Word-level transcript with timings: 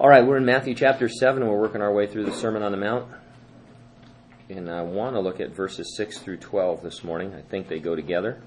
All 0.00 0.08
right, 0.08 0.24
we're 0.24 0.36
in 0.36 0.44
Matthew 0.44 0.76
chapter 0.76 1.08
7, 1.08 1.42
and 1.42 1.50
we're 1.50 1.58
working 1.58 1.82
our 1.82 1.92
way 1.92 2.06
through 2.06 2.26
the 2.26 2.32
Sermon 2.32 2.62
on 2.62 2.70
the 2.70 2.78
Mount. 2.78 3.10
And 4.48 4.70
I 4.70 4.82
want 4.82 5.16
to 5.16 5.20
look 5.20 5.40
at 5.40 5.56
verses 5.56 5.96
6 5.96 6.20
through 6.20 6.36
12 6.36 6.82
this 6.82 7.02
morning. 7.02 7.34
I 7.34 7.40
think 7.42 7.66
they 7.66 7.80
go 7.80 7.96
together. 7.96 8.40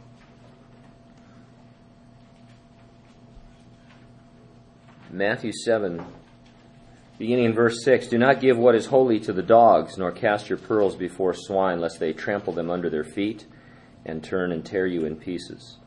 Matthew 5.11 5.51
7, 5.51 6.01
beginning 7.17 7.43
in 7.43 7.53
verse 7.53 7.83
6 7.83 8.07
Do 8.07 8.17
not 8.17 8.39
give 8.39 8.57
what 8.57 8.73
is 8.73 8.85
holy 8.85 9.19
to 9.19 9.33
the 9.33 9.43
dogs, 9.43 9.97
nor 9.97 10.13
cast 10.13 10.47
your 10.47 10.57
pearls 10.57 10.95
before 10.95 11.33
swine, 11.33 11.81
lest 11.81 11.99
they 11.99 12.13
trample 12.13 12.53
them 12.53 12.71
under 12.71 12.89
their 12.89 13.03
feet 13.03 13.45
and 14.05 14.23
turn 14.23 14.53
and 14.53 14.65
tear 14.65 14.87
you 14.87 15.03
in 15.03 15.17
pieces. 15.17 15.79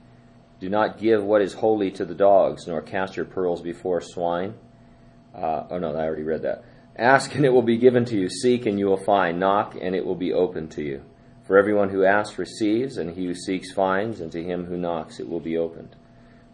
Do 0.61 0.69
not 0.69 0.99
give 0.99 1.25
what 1.25 1.41
is 1.41 1.55
holy 1.55 1.91
to 1.93 2.05
the 2.05 2.15
dogs, 2.15 2.67
nor 2.67 2.83
cast 2.83 3.17
your 3.17 3.25
pearls 3.25 3.62
before 3.62 4.03
swine. 4.03 4.57
Uh, 5.35 5.64
oh 5.71 5.79
no, 5.79 5.95
I 5.95 6.05
already 6.05 6.23
read 6.23 6.43
that. 6.43 6.65
Ask 6.97 7.34
and 7.34 7.45
it 7.45 7.52
will 7.52 7.62
be 7.62 7.77
given 7.77 8.05
to 8.06 8.16
you. 8.16 8.29
Seek 8.29 8.66
and 8.66 8.79
you 8.79 8.87
will 8.87 9.05
find. 9.05 9.41
Knock 9.41 9.77
and 9.80 9.95
it 9.95 10.07
will 10.07 10.15
be 10.15 10.33
opened 10.33 10.70
to 10.73 10.83
you. 10.83 11.02
For 11.45 11.59
everyone 11.59 11.91
who 11.91 12.05
asks 12.05 12.38
receives, 12.38 12.97
and 12.97 13.10
he 13.10 13.27
who 13.27 13.34
seeks 13.34 13.73
finds, 13.73 14.20
and 14.20 14.33
to 14.33 14.43
him 14.43 14.65
who 14.65 14.79
knocks 14.79 15.20
it 15.20 15.29
will 15.29 15.41
be 15.41 15.59
opened. 15.59 15.95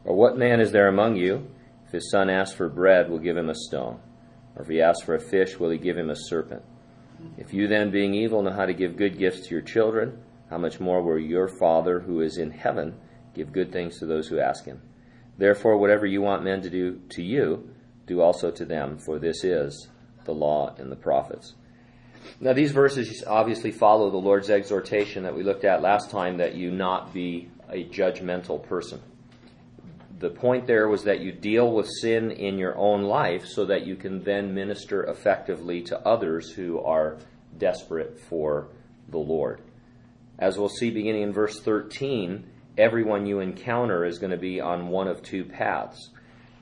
Or 0.05 0.17
what 0.17 0.37
man 0.37 0.61
is 0.61 0.73
there 0.73 0.89
among 0.89 1.17
you? 1.17 1.49
If 1.87 1.93
his 1.93 2.11
son 2.11 2.29
asks 2.29 2.57
for 2.57 2.69
bread, 2.69 3.09
will 3.09 3.19
give 3.19 3.37
him 3.37 3.51
a 3.51 3.55
stone. 3.55 4.01
Or 4.57 4.63
if 4.63 4.69
he 4.69 4.81
asks 4.81 5.05
for 5.05 5.15
a 5.15 5.21
fish, 5.21 5.61
will 5.61 5.71
he 5.71 5.79
give 5.79 5.97
him 5.97 6.11
a 6.11 6.17
serpent? 6.17 6.63
If 7.37 7.53
you 7.53 7.69
then, 7.69 7.91
being 7.91 8.15
evil, 8.15 8.43
know 8.43 8.53
how 8.53 8.67
to 8.67 8.75
give 8.75 8.97
good 8.97 9.19
gifts 9.19 9.47
to 9.47 9.51
your 9.51 9.63
children, 9.63 10.19
how 10.49 10.59
much 10.59 10.81
more 10.81 11.03
will 11.03 11.19
your 11.19 11.49
Father 11.49 12.01
who 12.01 12.23
is 12.23 12.39
in 12.39 12.51
heaven 12.51 12.95
give 13.35 13.53
good 13.53 13.73
things 13.73 13.99
to 13.99 14.07
those 14.07 14.27
who 14.27 14.41
ask 14.41 14.65
him? 14.65 14.81
Therefore, 15.39 15.77
whatever 15.77 16.07
you 16.07 16.23
want 16.23 16.45
men 16.45 16.63
to 16.63 16.71
do 16.71 17.01
to 17.11 17.23
you, 17.23 17.70
do 18.11 18.21
also 18.21 18.51
to 18.51 18.65
them, 18.65 18.99
for 18.99 19.19
this 19.19 19.45
is 19.45 19.89
the 20.25 20.33
law 20.33 20.75
and 20.79 20.91
the 20.93 20.97
prophets. 20.97 21.55
Now, 22.41 22.53
these 22.53 22.73
verses 22.73 23.25
obviously 23.27 23.71
follow 23.71 24.11
the 24.11 24.17
Lord's 24.19 24.51
exhortation 24.51 25.23
that 25.23 25.35
we 25.35 25.43
looked 25.43 25.65
at 25.65 25.83
last 25.83 26.11
time 26.11 26.37
that 26.37 26.55
you 26.55 26.71
not 26.71 27.15
be 27.15 27.51
a 27.71 27.85
judgmental 27.85 28.63
person 28.63 29.01
the 30.21 30.31
point 30.31 30.67
there 30.67 30.87
was 30.87 31.05
that 31.05 31.21
you 31.21 31.33
deal 31.33 31.73
with 31.73 31.89
sin 31.89 32.31
in 32.31 32.59
your 32.59 32.77
own 32.77 33.03
life 33.03 33.47
so 33.47 33.65
that 33.65 33.87
you 33.87 33.97
can 33.97 34.23
then 34.23 34.55
minister 34.55 35.03
effectively 35.05 35.81
to 35.81 35.99
others 36.07 36.51
who 36.51 36.79
are 36.81 37.17
desperate 37.57 38.21
for 38.29 38.69
the 39.09 39.19
Lord. 39.19 39.63
As 40.39 40.59
we'll 40.59 40.69
see 40.69 40.91
beginning 40.91 41.23
in 41.23 41.33
verse 41.33 41.59
13, 41.61 42.47
everyone 42.77 43.25
you 43.25 43.41
encounter 43.41 44.05
is 44.05 44.19
going 44.19 44.31
to 44.31 44.37
be 44.37 44.61
on 44.61 44.89
one 44.89 45.09
of 45.09 45.23
two 45.23 45.43
paths. 45.43 46.11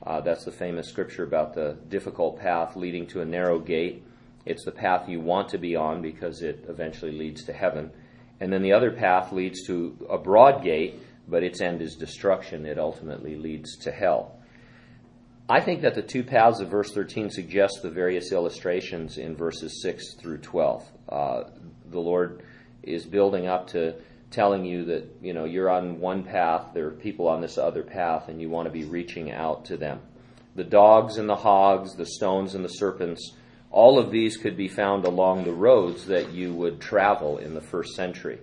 Uh, 0.04 0.20
that's 0.20 0.44
the 0.44 0.52
famous 0.52 0.88
scripture 0.88 1.24
about 1.24 1.54
the 1.54 1.76
difficult 1.88 2.38
path 2.38 2.76
leading 2.76 3.06
to 3.08 3.20
a 3.20 3.24
narrow 3.24 3.58
gate. 3.58 4.04
It's 4.46 4.64
the 4.64 4.72
path 4.72 5.08
you 5.08 5.20
want 5.20 5.48
to 5.50 5.58
be 5.58 5.76
on 5.76 6.00
because 6.00 6.42
it 6.42 6.64
eventually 6.68 7.12
leads 7.12 7.44
to 7.44 7.52
heaven. 7.52 7.90
And 8.40 8.52
then 8.52 8.62
the 8.62 8.72
other 8.72 8.92
path 8.92 9.32
leads 9.32 9.66
to 9.66 10.06
a 10.08 10.16
broad 10.16 10.62
gate 10.62 11.00
but 11.28 11.42
its 11.42 11.60
end 11.60 11.82
is 11.82 11.94
destruction. 11.94 12.64
It 12.64 12.78
ultimately 12.78 13.36
leads 13.36 13.76
to 13.78 13.92
hell. 13.92 14.34
I 15.48 15.60
think 15.60 15.82
that 15.82 15.94
the 15.94 16.02
two 16.02 16.24
paths 16.24 16.60
of 16.60 16.70
verse 16.70 16.92
13 16.92 17.30
suggest 17.30 17.80
the 17.82 17.90
various 17.90 18.32
illustrations 18.32 19.18
in 19.18 19.36
verses 19.36 19.82
6 19.82 20.14
through 20.14 20.38
12. 20.38 20.84
Uh, 21.08 21.44
the 21.90 22.00
Lord 22.00 22.42
is 22.82 23.06
building 23.06 23.46
up 23.46 23.68
to 23.68 23.94
telling 24.30 24.64
you 24.64 24.84
that 24.86 25.16
you 25.22 25.32
know 25.32 25.44
you're 25.44 25.70
on 25.70 26.00
one 26.00 26.22
path, 26.22 26.72
there 26.74 26.86
are 26.86 26.92
people 26.92 27.28
on 27.28 27.40
this 27.40 27.58
other 27.58 27.82
path, 27.82 28.28
and 28.28 28.40
you 28.40 28.48
want 28.48 28.66
to 28.66 28.72
be 28.72 28.84
reaching 28.84 29.30
out 29.30 29.64
to 29.66 29.76
them. 29.76 30.00
The 30.54 30.64
dogs 30.64 31.18
and 31.18 31.28
the 31.28 31.36
hogs, 31.36 31.94
the 31.94 32.06
stones 32.06 32.54
and 32.54 32.64
the 32.64 32.68
serpents, 32.68 33.34
all 33.70 33.98
of 33.98 34.10
these 34.10 34.36
could 34.36 34.56
be 34.56 34.68
found 34.68 35.04
along 35.04 35.44
the 35.44 35.52
roads 35.52 36.06
that 36.06 36.32
you 36.32 36.54
would 36.54 36.80
travel 36.80 37.38
in 37.38 37.54
the 37.54 37.60
first 37.60 37.94
century. 37.94 38.38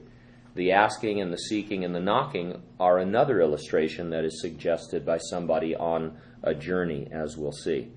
The 0.56 0.72
asking 0.72 1.20
and 1.20 1.34
the 1.34 1.38
seeking 1.38 1.84
and 1.84 1.94
the 1.94 2.00
knocking 2.00 2.62
are 2.80 3.00
another 3.00 3.42
illustration 3.42 4.12
that 4.12 4.24
is 4.24 4.40
suggested 4.40 5.06
by 5.06 5.18
somebody 5.18 5.76
on 5.76 6.18
a 6.44 6.54
journey, 6.54 7.10
as 7.12 7.36
we'll 7.36 7.52
see. 7.52 7.92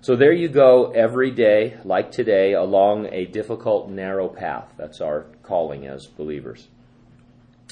So 0.00 0.16
there 0.16 0.32
you 0.32 0.48
go 0.48 0.92
every 0.92 1.30
day, 1.30 1.78
like 1.84 2.12
today, 2.12 2.52
along 2.52 3.08
a 3.12 3.26
difficult, 3.26 3.90
narrow 3.90 4.28
path. 4.28 4.72
That's 4.76 5.00
our 5.00 5.26
calling 5.42 5.86
as 5.86 6.06
believers. 6.06 6.68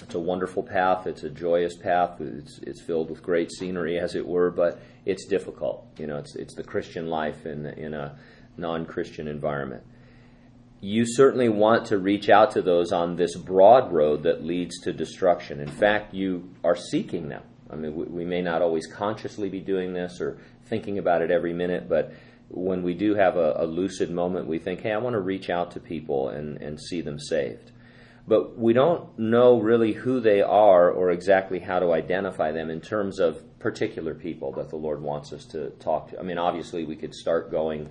It's 0.01 0.15
a 0.15 0.21
wonderful 0.21 0.63
path. 0.63 1.07
It's 1.07 1.23
a 1.23 1.31
joyous 1.31 1.77
path. 1.77 2.21
It's, 2.21 2.59
it's 2.63 2.81
filled 2.81 3.11
with 3.11 3.23
great 3.23 3.53
scenery, 3.53 3.99
as 3.99 4.15
it 4.15 4.27
were, 4.27 4.51
but 4.51 4.81
it's 5.05 5.27
difficult. 5.27 5.87
You 5.99 6.07
know, 6.07 6.17
it's, 6.17 6.35
it's 6.37 6.55
the 6.55 6.65
Christian 6.65 7.09
life 7.09 7.45
in, 7.45 7.67
in 7.67 7.93
a 7.93 8.17
non 8.57 8.87
Christian 8.87 9.29
environment 9.29 9.85
you 10.85 11.05
certainly 11.07 11.49
want 11.49 11.87
to 11.87 11.97
reach 11.97 12.29
out 12.29 12.51
to 12.51 12.61
those 12.61 12.91
on 12.91 13.15
this 13.15 13.37
broad 13.37 13.93
road 13.93 14.25
that 14.25 14.45
leads 14.45 14.81
to 14.81 14.93
destruction. 14.93 15.61
In 15.61 15.69
fact, 15.69 16.13
you 16.13 16.51
are 16.65 16.75
seeking 16.75 17.29
them. 17.29 17.45
I 17.71 17.77
mean, 17.77 17.95
we, 17.95 18.05
we, 18.05 18.25
may 18.25 18.43
not 18.43 18.63
always 18.63 18.87
consciously 18.89 19.49
be 19.49 19.61
doing 19.61 19.95
this 19.95 20.21
or 20.21 20.39
thinking 20.67 20.99
about 20.99 21.23
it 21.23 21.31
every 21.31 21.55
minute, 21.55 21.89
but 21.89 22.13
when 22.49 22.83
we 22.83 22.95
do 22.95 23.15
have 23.15 23.37
a, 23.37 23.55
a 23.59 23.65
lucid 23.65 24.11
moment, 24.11 24.49
we 24.49 24.59
think, 24.59 24.81
hey, 24.81 24.91
I 24.91 24.99
want 24.99 25.15
to 25.15 25.21
reach 25.21 25.49
out 25.49 25.71
to 25.71 25.81
people 25.81 26.31
and, 26.31 26.61
and 26.61 26.79
see 26.79 27.01
them 27.01 27.19
saved. 27.19 27.71
But 28.27 28.57
we 28.57 28.73
don't 28.73 29.19
know 29.19 29.59
really 29.59 29.93
who 29.93 30.21
they 30.21 30.43
are 30.43 30.91
or 30.91 31.11
exactly 31.11 31.59
how 31.59 31.81
to 31.81 31.93
identify 31.93 32.53
them 32.53 32.71
in 32.71 32.81
terms 32.81 33.19
of 33.19 33.59
particular 33.59 34.15
people 34.15 34.53
that 34.53 34.71
the 34.71 34.77
Lord 34.77 35.03
wants 35.03 35.33
us 35.33 35.45
to 35.47 35.71
talk 35.71 36.11
to. 36.11 36.21
I 36.21 36.23
mean, 36.23 36.39
obviously, 36.39 36.85
we 36.85 36.97
could 36.97 37.15
start 37.15 37.51
going 37.51 37.89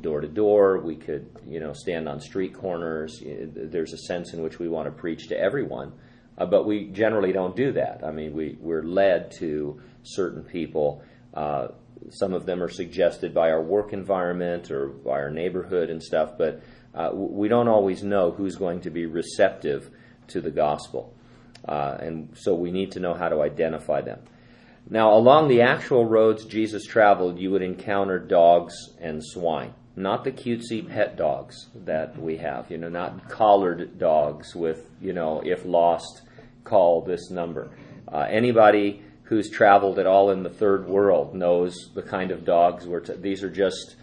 door 0.00 0.20
to 0.20 0.28
door. 0.28 0.78
We 0.78 0.96
could, 0.96 1.30
you 1.46 1.60
know, 1.60 1.72
stand 1.72 2.08
on 2.08 2.20
street 2.20 2.54
corners. 2.54 3.22
There's 3.24 3.92
a 3.92 3.98
sense 3.98 4.32
in 4.32 4.42
which 4.42 4.58
we 4.58 4.68
want 4.68 4.86
to 4.86 4.92
preach 4.92 5.28
to 5.28 5.38
everyone, 5.38 5.92
uh, 6.36 6.46
but 6.46 6.66
we 6.66 6.88
generally 6.88 7.32
don't 7.32 7.56
do 7.56 7.72
that. 7.72 8.02
I 8.04 8.10
mean, 8.10 8.34
we 8.34 8.56
we're 8.60 8.82
led 8.82 9.32
to 9.38 9.80
certain 10.02 10.42
people. 10.42 11.02
Uh, 11.34 11.68
some 12.10 12.32
of 12.32 12.46
them 12.46 12.62
are 12.62 12.68
suggested 12.68 13.34
by 13.34 13.50
our 13.50 13.62
work 13.62 13.92
environment 13.92 14.70
or 14.70 14.88
by 14.88 15.12
our 15.12 15.30
neighborhood 15.30 15.90
and 15.90 16.02
stuff, 16.02 16.32
but 16.38 16.62
uh, 16.98 17.10
we 17.14 17.48
don't 17.48 17.68
always 17.68 18.02
know 18.02 18.32
who's 18.32 18.56
going 18.56 18.80
to 18.82 18.90
be 18.90 19.06
receptive 19.06 19.90
to 20.28 20.40
the 20.40 20.50
gospel, 20.50 21.14
uh, 21.66 21.96
and 22.00 22.36
so 22.36 22.54
we 22.54 22.70
need 22.70 22.92
to 22.92 23.00
know 23.00 23.14
how 23.14 23.28
to 23.28 23.40
identify 23.40 24.00
them. 24.00 24.20
Now, 24.90 25.14
along 25.14 25.48
the 25.48 25.62
actual 25.62 26.04
roads 26.04 26.44
Jesus 26.44 26.84
traveled, 26.84 27.38
you 27.38 27.50
would 27.50 27.62
encounter 27.62 28.18
dogs 28.18 28.74
and 29.00 29.24
swine 29.24 29.74
not 29.98 30.22
the 30.22 30.30
cutesy 30.30 30.88
pet 30.88 31.16
dogs 31.16 31.66
that 31.74 32.16
we 32.18 32.36
have, 32.36 32.70
you 32.70 32.78
know, 32.78 32.88
not 32.88 33.28
collared 33.28 33.98
dogs 33.98 34.54
with, 34.54 34.88
you 35.00 35.12
know, 35.12 35.42
if 35.44 35.64
lost, 35.64 36.22
call 36.62 37.02
this 37.02 37.30
number. 37.30 37.70
Uh, 38.10 38.26
anybody 38.30 39.02
who's 39.24 39.50
traveled 39.50 39.98
at 39.98 40.06
all 40.06 40.30
in 40.30 40.42
the 40.44 40.50
third 40.50 40.86
world 40.86 41.34
knows 41.34 41.90
the 41.94 42.02
kind 42.02 42.30
of 42.30 42.44
dogs 42.44 42.86
we're. 42.86 43.00
T- 43.00 43.14
these 43.14 43.42
are 43.42 43.50
just 43.50 43.96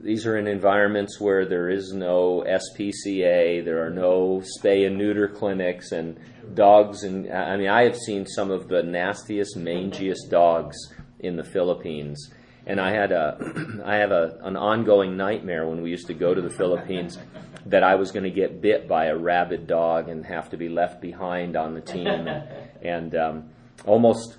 these 0.00 0.26
are 0.26 0.36
in 0.36 0.46
environments 0.46 1.20
where 1.20 1.46
there 1.46 1.68
is 1.70 1.92
no 1.92 2.44
SPCA, 2.46 3.64
there 3.64 3.86
are 3.86 3.90
no 3.90 4.42
spay 4.58 4.86
and 4.86 4.98
neuter 4.98 5.28
clinics, 5.28 5.92
and 5.92 6.18
dogs. 6.54 7.04
And 7.04 7.32
I 7.32 7.56
mean, 7.56 7.68
I 7.68 7.84
have 7.84 7.96
seen 7.96 8.26
some 8.26 8.50
of 8.50 8.68
the 8.68 8.82
nastiest, 8.82 9.56
mangiest 9.56 10.30
dogs 10.30 10.76
in 11.20 11.36
the 11.36 11.44
Philippines 11.44 12.30
and 12.66 12.80
I 12.80 12.92
had 12.92 13.12
a 13.12 13.38
I 13.84 13.96
have 13.96 14.10
a 14.10 14.38
an 14.42 14.56
ongoing 14.56 15.16
nightmare 15.16 15.66
when 15.66 15.82
we 15.82 15.90
used 15.90 16.06
to 16.08 16.14
go 16.14 16.34
to 16.34 16.40
the 16.40 16.50
Philippines 16.50 17.18
that 17.66 17.82
I 17.82 17.94
was 17.94 18.12
going 18.12 18.24
to 18.24 18.30
get 18.30 18.60
bit 18.60 18.86
by 18.88 19.06
a 19.06 19.16
rabid 19.16 19.66
dog 19.66 20.08
and 20.08 20.24
have 20.26 20.50
to 20.50 20.56
be 20.56 20.68
left 20.68 21.00
behind 21.00 21.56
on 21.56 21.74
the 21.74 21.80
team 21.80 22.06
and, 22.06 22.48
and 22.82 23.14
um, 23.14 23.50
almost 23.86 24.36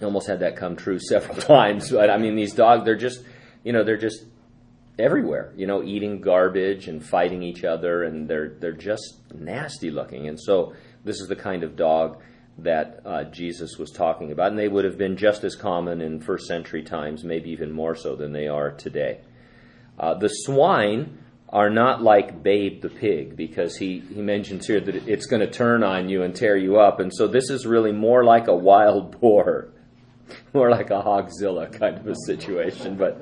almost 0.00 0.26
had 0.26 0.40
that 0.40 0.56
come 0.56 0.76
true 0.76 0.98
several 1.08 1.36
times. 1.36 1.90
But 1.90 2.10
I 2.10 2.18
mean, 2.18 2.36
these 2.36 2.54
dogs 2.54 2.84
they're 2.84 2.96
just 2.96 3.22
you 3.64 3.72
know 3.72 3.84
they're 3.84 3.96
just 3.96 4.24
everywhere. 4.98 5.52
You 5.56 5.66
know, 5.66 5.82
eating 5.82 6.20
garbage 6.20 6.88
and 6.88 7.04
fighting 7.04 7.42
each 7.42 7.64
other, 7.64 8.02
and 8.04 8.28
they're 8.28 8.50
they're 8.60 8.72
just 8.72 9.20
nasty 9.34 9.90
looking. 9.90 10.28
And 10.28 10.40
so 10.40 10.74
this 11.04 11.20
is 11.20 11.28
the 11.28 11.36
kind 11.36 11.62
of 11.62 11.76
dog 11.76 12.20
that 12.58 13.00
uh, 13.04 13.24
Jesus 13.24 13.78
was 13.78 13.90
talking 13.90 14.30
about, 14.30 14.50
and 14.50 14.58
they 14.58 14.68
would 14.68 14.84
have 14.84 14.98
been 14.98 15.16
just 15.16 15.42
as 15.42 15.56
common 15.56 16.00
in 16.00 16.20
first 16.20 16.46
century 16.46 16.82
times, 16.82 17.24
maybe 17.24 17.50
even 17.50 17.72
more 17.72 17.96
so 17.96 18.14
than 18.14 18.32
they 18.32 18.46
are 18.46 18.70
today. 18.70 19.20
Uh, 19.98 20.14
the 20.14 20.28
swine 20.28 21.18
are 21.48 21.70
not 21.70 22.02
like 22.02 22.42
Babe 22.42 22.82
the 22.82 22.88
pig, 22.88 23.36
because 23.36 23.76
he, 23.76 24.00
he 24.00 24.20
mentions 24.20 24.66
here 24.66 24.80
that 24.80 25.08
it's 25.08 25.26
going 25.26 25.40
to 25.40 25.50
turn 25.50 25.82
on 25.82 26.08
you 26.08 26.22
and 26.22 26.34
tear 26.34 26.56
you 26.56 26.78
up, 26.78 27.00
and 27.00 27.12
so 27.12 27.26
this 27.26 27.50
is 27.50 27.66
really 27.66 27.92
more 27.92 28.24
like 28.24 28.48
a 28.48 28.54
wild 28.54 29.18
boar. 29.20 29.68
More 30.54 30.70
like 30.70 30.90
a 30.90 31.02
hogzilla 31.02 31.72
kind 31.78 31.98
of 31.98 32.06
a 32.06 32.14
situation, 32.26 32.96
but 32.96 33.20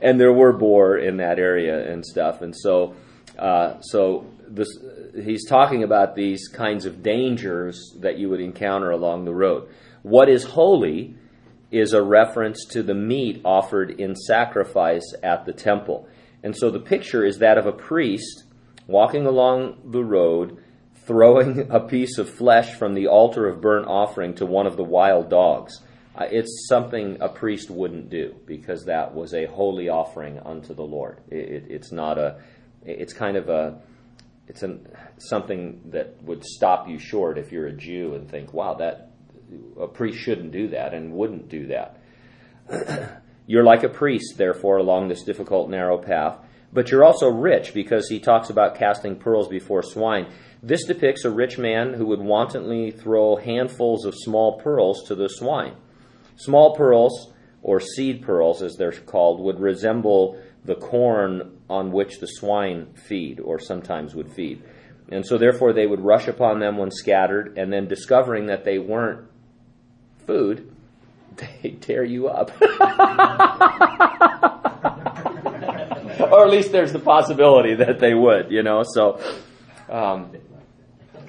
and 0.00 0.20
there 0.20 0.32
were 0.32 0.52
boar 0.52 0.96
in 0.96 1.18
that 1.18 1.38
area 1.38 1.90
and 1.92 2.04
stuff, 2.04 2.42
and 2.42 2.54
so 2.56 2.94
uh, 3.38 3.80
so 3.80 4.26
this, 4.48 4.68
he's 5.14 5.48
talking 5.48 5.82
about 5.82 6.14
these 6.14 6.48
kinds 6.48 6.84
of 6.84 7.02
dangers 7.02 7.94
that 8.00 8.18
you 8.18 8.28
would 8.28 8.40
encounter 8.40 8.90
along 8.90 9.24
the 9.24 9.34
road. 9.34 9.68
What 10.02 10.28
is 10.28 10.44
holy 10.44 11.14
is 11.70 11.92
a 11.92 12.02
reference 12.02 12.64
to 12.66 12.82
the 12.82 12.94
meat 12.94 13.40
offered 13.44 13.90
in 14.00 14.16
sacrifice 14.16 15.14
at 15.22 15.46
the 15.46 15.52
temple. 15.52 16.08
And 16.42 16.56
so 16.56 16.70
the 16.70 16.80
picture 16.80 17.24
is 17.24 17.38
that 17.38 17.58
of 17.58 17.66
a 17.66 17.72
priest 17.72 18.44
walking 18.86 19.26
along 19.26 19.78
the 19.84 20.02
road, 20.02 20.58
throwing 21.06 21.70
a 21.70 21.80
piece 21.80 22.18
of 22.18 22.28
flesh 22.28 22.74
from 22.74 22.94
the 22.94 23.06
altar 23.06 23.48
of 23.48 23.60
burnt 23.60 23.86
offering 23.86 24.34
to 24.34 24.46
one 24.46 24.66
of 24.66 24.76
the 24.76 24.84
wild 24.84 25.30
dogs. 25.30 25.80
Uh, 26.14 26.26
it's 26.30 26.66
something 26.68 27.18
a 27.20 27.28
priest 27.28 27.70
wouldn't 27.70 28.10
do 28.10 28.34
because 28.46 28.84
that 28.86 29.14
was 29.14 29.32
a 29.32 29.46
holy 29.46 29.88
offering 29.88 30.38
unto 30.40 30.74
the 30.74 30.82
Lord. 30.82 31.20
It, 31.30 31.36
it, 31.36 31.64
it's 31.68 31.92
not 31.92 32.18
a, 32.18 32.40
it's 32.84 33.12
kind 33.12 33.36
of 33.36 33.48
a, 33.48 33.80
it's 34.48 34.62
an, 34.62 34.88
something 35.18 35.80
that 35.86 36.20
would 36.22 36.44
stop 36.44 36.88
you 36.88 36.98
short 36.98 37.38
if 37.38 37.52
you're 37.52 37.68
a 37.68 37.72
Jew 37.72 38.14
and 38.14 38.28
think, 38.28 38.52
wow, 38.52 38.74
that 38.74 39.10
a 39.80 39.86
priest 39.86 40.18
shouldn't 40.18 40.52
do 40.52 40.68
that 40.68 40.94
and 40.94 41.12
wouldn't 41.12 41.48
do 41.48 41.68
that. 41.68 42.00
you're 43.46 43.64
like 43.64 43.84
a 43.84 43.88
priest, 43.88 44.36
therefore, 44.36 44.78
along 44.78 45.08
this 45.08 45.22
difficult, 45.22 45.70
narrow 45.70 45.98
path, 45.98 46.38
but 46.72 46.90
you're 46.90 47.04
also 47.04 47.28
rich 47.28 47.72
because 47.74 48.08
he 48.08 48.20
talks 48.20 48.50
about 48.50 48.76
casting 48.76 49.16
pearls 49.16 49.48
before 49.48 49.82
swine. 49.82 50.26
This 50.62 50.84
depicts 50.84 51.24
a 51.24 51.30
rich 51.30 51.58
man 51.58 51.94
who 51.94 52.06
would 52.06 52.20
wantonly 52.20 52.90
throw 52.90 53.36
handfuls 53.36 54.04
of 54.04 54.14
small 54.16 54.60
pearls 54.60 55.04
to 55.08 55.14
the 55.14 55.28
swine. 55.28 55.74
Small 56.40 56.74
pearls, 56.74 57.32
or 57.62 57.80
seed 57.80 58.22
pearls 58.22 58.62
as 58.62 58.76
they're 58.76 58.92
called, 58.92 59.40
would 59.40 59.60
resemble 59.60 60.40
the 60.64 60.74
corn 60.74 61.58
on 61.68 61.92
which 61.92 62.18
the 62.18 62.26
swine 62.26 62.94
feed, 62.94 63.40
or 63.40 63.58
sometimes 63.58 64.14
would 64.14 64.32
feed. 64.32 64.62
And 65.10 65.26
so, 65.26 65.36
therefore, 65.36 65.74
they 65.74 65.86
would 65.86 66.00
rush 66.00 66.28
upon 66.28 66.58
them 66.58 66.78
when 66.78 66.90
scattered, 66.90 67.58
and 67.58 67.70
then 67.70 67.88
discovering 67.88 68.46
that 68.46 68.64
they 68.64 68.78
weren't 68.78 69.28
food, 70.26 70.74
they 71.62 71.72
tear 71.72 72.04
you 72.04 72.28
up. 72.28 72.50
or 76.32 76.44
at 76.44 76.50
least 76.50 76.72
there's 76.72 76.92
the 76.92 77.00
possibility 77.00 77.74
that 77.74 77.98
they 77.98 78.14
would, 78.14 78.50
you 78.50 78.62
know. 78.62 78.82
So, 78.94 79.20
um, 79.90 80.32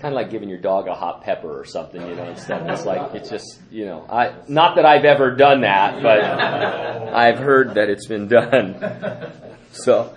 kind 0.01 0.13
of 0.13 0.15
like 0.15 0.31
giving 0.31 0.50
your 0.50 0.57
dog 0.57 0.88
a 0.88 0.95
hot 0.95 1.24
pepper 1.24 1.59
or 1.59 1.63
something, 1.63 2.01
you 2.01 2.15
know, 2.15 2.30
instead. 2.30 2.68
It's 2.69 2.86
like, 2.86 3.13
it's 3.13 3.30
just, 3.30 3.59
you 3.69 3.86
know, 3.86 4.06
I, 4.09 4.33
not 4.48 4.75
that 4.75 4.86
I've 4.86 5.06
ever 5.06 5.36
done 5.36 5.62
that, 5.62 6.01
but 6.01 6.24
I've 6.24 7.38
heard 7.38 7.75
that 7.75 7.89
it's 7.89 8.07
been 8.07 8.27
done. 8.27 9.31
So, 9.74 10.15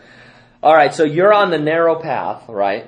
all 0.62 0.74
right, 0.74 0.94
so 0.94 1.04
you're 1.04 1.34
on 1.34 1.50
the 1.50 1.58
narrow 1.58 2.00
path, 2.00 2.48
right? 2.48 2.86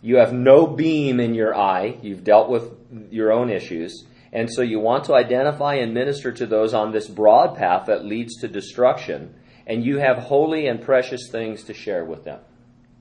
You 0.00 0.16
have 0.16 0.32
no 0.32 0.66
beam 0.66 1.20
in 1.20 1.34
your 1.34 1.54
eye. 1.54 1.98
You've 2.00 2.24
dealt 2.24 2.48
with 2.48 2.72
your 3.10 3.32
own 3.32 3.50
issues. 3.50 4.06
And 4.32 4.50
so 4.50 4.62
you 4.62 4.80
want 4.80 5.04
to 5.04 5.14
identify 5.14 5.74
and 5.74 5.92
minister 5.92 6.32
to 6.32 6.46
those 6.46 6.72
on 6.72 6.92
this 6.92 7.06
broad 7.06 7.56
path 7.56 7.86
that 7.86 8.04
leads 8.04 8.36
to 8.40 8.48
destruction. 8.48 9.34
And 9.66 9.84
you 9.84 9.98
have 9.98 10.16
holy 10.16 10.68
and 10.68 10.80
precious 10.80 11.28
things 11.30 11.64
to 11.64 11.74
share 11.74 12.04
with 12.04 12.24
them. 12.24 12.40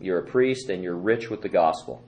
You're 0.02 0.20
a 0.20 0.26
priest 0.26 0.70
and 0.70 0.84
you're 0.84 0.96
rich 0.96 1.30
with 1.30 1.42
the 1.42 1.50
gospel. 1.50 2.04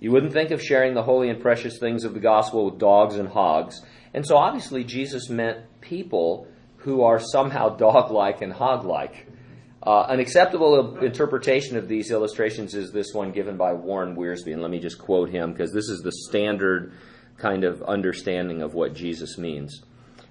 You 0.00 0.12
wouldn't 0.12 0.32
think 0.32 0.50
of 0.50 0.62
sharing 0.62 0.94
the 0.94 1.02
holy 1.02 1.28
and 1.28 1.40
precious 1.40 1.78
things 1.78 2.04
of 2.04 2.14
the 2.14 2.20
gospel 2.20 2.66
with 2.66 2.78
dogs 2.78 3.16
and 3.16 3.28
hogs. 3.28 3.80
And 4.14 4.24
so 4.26 4.36
obviously 4.36 4.84
Jesus 4.84 5.28
meant 5.28 5.80
people 5.80 6.46
who 6.78 7.02
are 7.02 7.18
somehow 7.18 7.68
dog 7.76 8.10
like 8.10 8.40
and 8.40 8.52
hog 8.52 8.84
like. 8.84 9.26
Uh, 9.82 10.06
an 10.08 10.20
acceptable 10.20 10.98
interpretation 10.98 11.76
of 11.76 11.88
these 11.88 12.10
illustrations 12.10 12.74
is 12.74 12.92
this 12.92 13.12
one 13.12 13.32
given 13.32 13.56
by 13.56 13.72
Warren 13.72 14.16
Wiersbe. 14.16 14.52
And 14.52 14.62
let 14.62 14.70
me 14.70 14.80
just 14.80 14.98
quote 14.98 15.30
him 15.30 15.52
because 15.52 15.72
this 15.72 15.88
is 15.88 16.00
the 16.02 16.12
standard 16.28 16.92
kind 17.36 17.64
of 17.64 17.82
understanding 17.82 18.62
of 18.62 18.74
what 18.74 18.94
Jesus 18.94 19.38
means. 19.38 19.82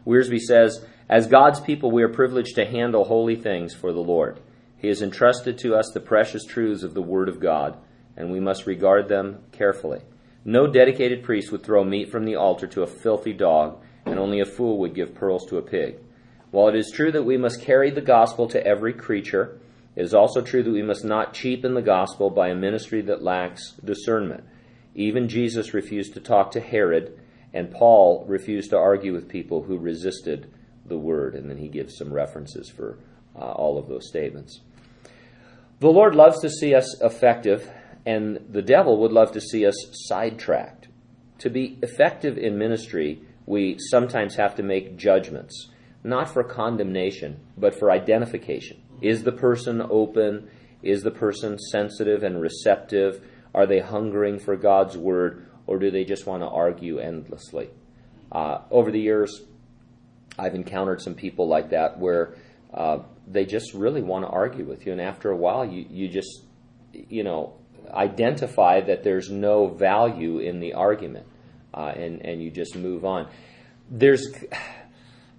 Wiersbe 0.06 0.40
says, 0.40 0.86
As 1.10 1.28
God's 1.28 1.60
people, 1.60 1.92
we 1.92 2.04
are 2.04 2.10
privileged 2.10 2.56
to 2.56 2.66
handle 2.66 3.06
holy 3.06 3.36
things 3.36 3.74
for 3.74 3.92
the 3.92 4.00
Lord. 4.00 4.40
He 4.78 4.90
has 4.90 5.02
entrusted 5.02 5.58
to 5.60 5.76
us 5.76 5.90
the 5.94 6.02
precious 6.02 6.46
truths 6.46 6.84
of 6.84 6.94
the 6.94 7.02
Word 7.02 7.30
of 7.30 7.40
God 7.40 7.78
and 8.18 8.32
we 8.32 8.40
must 8.40 8.66
regard 8.66 9.08
them 9.08 9.44
carefully. 9.52 10.02
No 10.44 10.68
dedicated 10.68 11.24
priest 11.24 11.52
would 11.52 11.64
throw 11.64 11.84
meat 11.84 12.10
from 12.10 12.26
the 12.26 12.36
altar 12.36 12.68
to 12.68 12.82
a 12.82 12.88
filthy 12.88 13.34
dog, 13.34 13.82
and 14.06 14.18
only 14.18 14.40
a 14.40 14.46
fool 14.46 14.80
would 14.80 14.96
give 14.96 15.14
pearls 15.14 15.46
to 15.48 15.58
a 15.58 15.62
pig. 15.62 15.98
While 16.52 16.70
it 16.70 16.76
is 16.76 16.92
true 16.94 17.12
that 17.12 17.24
we 17.24 17.38
must 17.38 17.62
carry 17.62 17.92
the 17.92 18.02
gospel 18.02 18.48
to 18.50 18.66
every 18.66 18.94
creature, 18.94 19.60
it 19.96 20.02
is 20.04 20.14
also 20.14 20.42
true 20.42 20.64
that 20.64 20.72
we 20.72 20.82
must 20.82 21.04
not 21.04 21.34
cheapen 21.34 21.74
the 21.74 21.82
gospel 21.82 22.30
by 22.30 22.50
a 22.50 22.56
ministry 22.56 23.02
that 23.04 23.24
lacks 23.24 23.74
discernment. 23.84 24.44
Even 24.96 25.28
Jesus 25.28 25.74
refused 25.74 26.14
to 26.14 26.20
talk 26.20 26.52
to 26.52 26.60
Herod, 26.60 27.20
and 27.54 27.72
Paul 27.72 28.26
refused 28.28 28.70
to 28.72 28.78
argue 28.78 29.14
with 29.14 29.28
people 29.28 29.64
who 29.64 29.78
resisted 29.78 30.52
the 30.86 30.98
word. 30.98 31.36
And 31.36 31.50
then 31.50 31.58
he 31.58 31.68
gives 31.68 31.98
some 31.98 32.14
references 32.14 32.70
for 32.70 32.98
uh, 33.36 33.52
all 33.52 33.78
of 33.78 33.88
those 33.88 34.08
statements. 34.08 34.62
The 35.80 35.90
Lord 35.90 36.16
loves 36.16 36.40
to 36.42 36.50
see 36.50 36.74
us 36.74 37.00
effective 37.02 37.70
and 38.08 38.40
the 38.50 38.62
devil 38.62 38.98
would 39.02 39.12
love 39.12 39.34
to 39.34 39.42
see 39.42 39.66
us 39.66 39.76
sidetracked. 40.08 40.88
To 41.40 41.50
be 41.50 41.78
effective 41.84 42.38
in 42.38 42.58
ministry, 42.58 43.22
we 43.46 43.76
sometimes 43.92 44.36
have 44.36 44.56
to 44.56 44.64
make 44.64 44.96
judgments, 44.96 45.70
not 46.06 46.30
for 46.30 46.42
condemnation, 46.42 47.42
but 47.58 47.78
for 47.78 47.92
identification. 47.92 48.82
Is 49.02 49.24
the 49.24 49.34
person 49.34 49.82
open? 49.82 50.50
Is 50.82 51.04
the 51.04 51.12
person 51.12 51.60
sensitive 51.60 52.24
and 52.24 52.42
receptive? 52.42 53.22
Are 53.54 53.68
they 53.68 53.80
hungering 53.80 54.40
for 54.40 54.56
God's 54.56 54.96
word, 54.96 55.46
or 55.68 55.78
do 55.78 55.92
they 55.92 56.06
just 56.06 56.26
want 56.26 56.44
to 56.44 56.48
argue 56.48 57.00
endlessly? 57.00 57.70
Uh, 58.32 58.60
over 58.72 58.90
the 58.90 59.02
years, 59.02 59.42
I've 60.40 60.56
encountered 60.56 61.02
some 61.02 61.14
people 61.14 61.50
like 61.50 61.72
that 61.72 62.00
where 62.00 62.36
uh, 62.74 63.00
they 63.28 63.46
just 63.46 63.74
really 63.74 64.02
want 64.02 64.24
to 64.24 64.30
argue 64.30 64.64
with 64.64 64.86
you, 64.86 64.94
and 64.94 65.02
after 65.02 65.30
a 65.30 65.36
while, 65.36 65.66
you, 65.66 65.86
you 65.90 66.08
just, 66.08 66.46
you 66.94 67.26
know, 67.26 67.58
identify 67.94 68.82
that 68.82 69.04
there's 69.04 69.30
no 69.30 69.68
value 69.68 70.40
in 70.40 70.60
the 70.60 70.74
argument, 70.74 71.28
uh, 71.74 71.94
and 71.96 72.26
and 72.26 72.42
you 72.42 72.52
just 72.52 72.76
move 72.76 73.06
on. 73.06 73.28
There's 73.90 74.28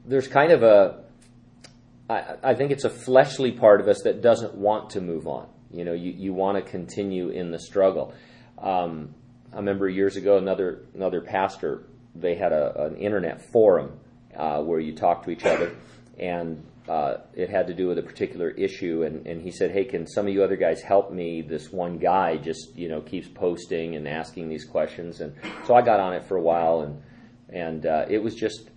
there's 0.05 0.29
kind 0.29 0.53
of 0.53 0.63
a 0.63 1.05
I, 2.09 2.37
I 2.43 2.55
think 2.55 2.71
it's 2.71 2.85
a 2.85 2.91
fleshly 2.91 3.53
part 3.53 3.81
of 3.81 3.89
us 3.89 4.03
that 4.05 4.23
doesn't 4.23 4.55
want 4.55 4.91
to 4.91 5.01
move 5.01 5.27
on. 5.27 5.49
You 5.73 5.85
know, 5.85 5.93
you, 5.93 6.13
you 6.13 6.33
want 6.33 6.57
to 6.57 6.71
continue 6.71 7.29
in 7.29 7.51
the 7.51 7.59
struggle. 7.59 8.15
Um, 8.57 9.15
I 9.53 9.57
remember 9.57 9.89
years 9.89 10.17
ago, 10.17 10.39
another 10.39 10.87
another 10.95 11.21
pastor 11.21 11.85
they 12.15 12.35
had 12.35 12.53
a, 12.53 12.87
an 12.87 12.97
internet 12.97 13.53
forum 13.53 13.99
uh, 14.37 14.63
where 14.63 14.81
you 14.81 14.95
talk 14.95 15.25
to 15.25 15.31
each 15.31 15.45
other, 15.45 15.75
and 16.19 16.65
uh, 16.89 17.19
it 17.35 17.51
had 17.51 17.67
to 17.67 17.75
do 17.75 17.87
with 17.87 17.99
a 17.99 18.03
particular 18.03 18.51
issue, 18.51 19.03
and, 19.03 19.27
and 19.27 19.43
he 19.43 19.51
said, 19.51 19.71
"Hey, 19.71 19.85
can 19.85 20.07
some 20.07 20.27
of 20.27 20.33
you 20.33 20.43
other 20.43 20.57
guys 20.57 20.81
help 20.81 21.13
me? 21.13 21.43
This 21.43 21.71
one 21.71 21.99
guy 21.99 22.37
just 22.37 22.75
you 22.77 22.89
know 22.89 23.01
keeps 23.01 23.29
posting 23.29 23.95
and 23.95 24.09
asking 24.09 24.49
these 24.49 24.65
questions." 24.65 25.21
And 25.21 25.35
so 25.67 25.75
I 25.75 25.83
got 25.83 26.01
on 26.01 26.15
it 26.15 26.25
for 26.25 26.37
a 26.37 26.43
while, 26.43 26.81
and 26.81 27.03
and 27.51 27.85
uh, 27.85 28.07
it 28.09 28.23
was 28.23 28.35
just 28.35 28.71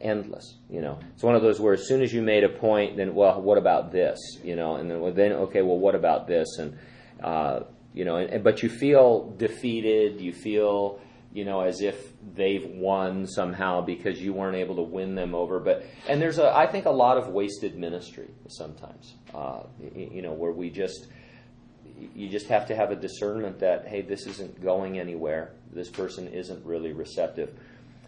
endless. 0.00 0.56
You 0.68 0.80
know, 0.80 0.98
it's 1.14 1.22
one 1.22 1.36
of 1.36 1.42
those 1.42 1.60
where 1.60 1.74
as 1.74 1.86
soon 1.86 2.02
as 2.02 2.12
you 2.12 2.22
made 2.22 2.42
a 2.42 2.48
point, 2.48 2.96
then 2.96 3.14
well, 3.14 3.40
what 3.40 3.58
about 3.58 3.92
this? 3.92 4.18
You 4.42 4.56
know, 4.56 4.76
and 4.76 4.90
then 4.90 5.00
well, 5.00 5.12
then 5.12 5.32
okay, 5.32 5.62
well, 5.62 5.78
what 5.78 5.94
about 5.94 6.26
this? 6.26 6.58
And 6.58 6.76
uh, 7.22 7.60
you 7.92 8.04
know, 8.04 8.16
and, 8.16 8.42
but 8.42 8.64
you 8.64 8.68
feel 8.68 9.30
defeated. 9.38 10.20
You 10.20 10.32
feel 10.32 10.98
you 11.34 11.44
know, 11.44 11.62
as 11.62 11.82
if 11.82 12.12
they've 12.34 12.64
won 12.64 13.26
somehow 13.26 13.80
because 13.80 14.22
you 14.22 14.32
weren't 14.32 14.56
able 14.56 14.76
to 14.76 14.82
win 14.82 15.16
them 15.16 15.34
over. 15.34 15.58
But 15.58 15.84
and 16.08 16.22
there's 16.22 16.38
a, 16.38 16.56
I 16.56 16.68
think, 16.68 16.86
a 16.86 16.90
lot 16.90 17.18
of 17.18 17.28
wasted 17.28 17.76
ministry 17.76 18.30
sometimes. 18.48 19.14
Uh, 19.34 19.64
you 19.94 20.22
know, 20.22 20.32
where 20.32 20.52
we 20.52 20.70
just, 20.70 21.08
you 22.14 22.28
just 22.28 22.46
have 22.46 22.68
to 22.68 22.76
have 22.76 22.92
a 22.92 22.96
discernment 22.96 23.58
that 23.58 23.88
hey, 23.88 24.00
this 24.00 24.26
isn't 24.26 24.62
going 24.62 25.00
anywhere. 25.00 25.50
This 25.72 25.90
person 25.90 26.28
isn't 26.28 26.64
really 26.64 26.92
receptive. 26.92 27.52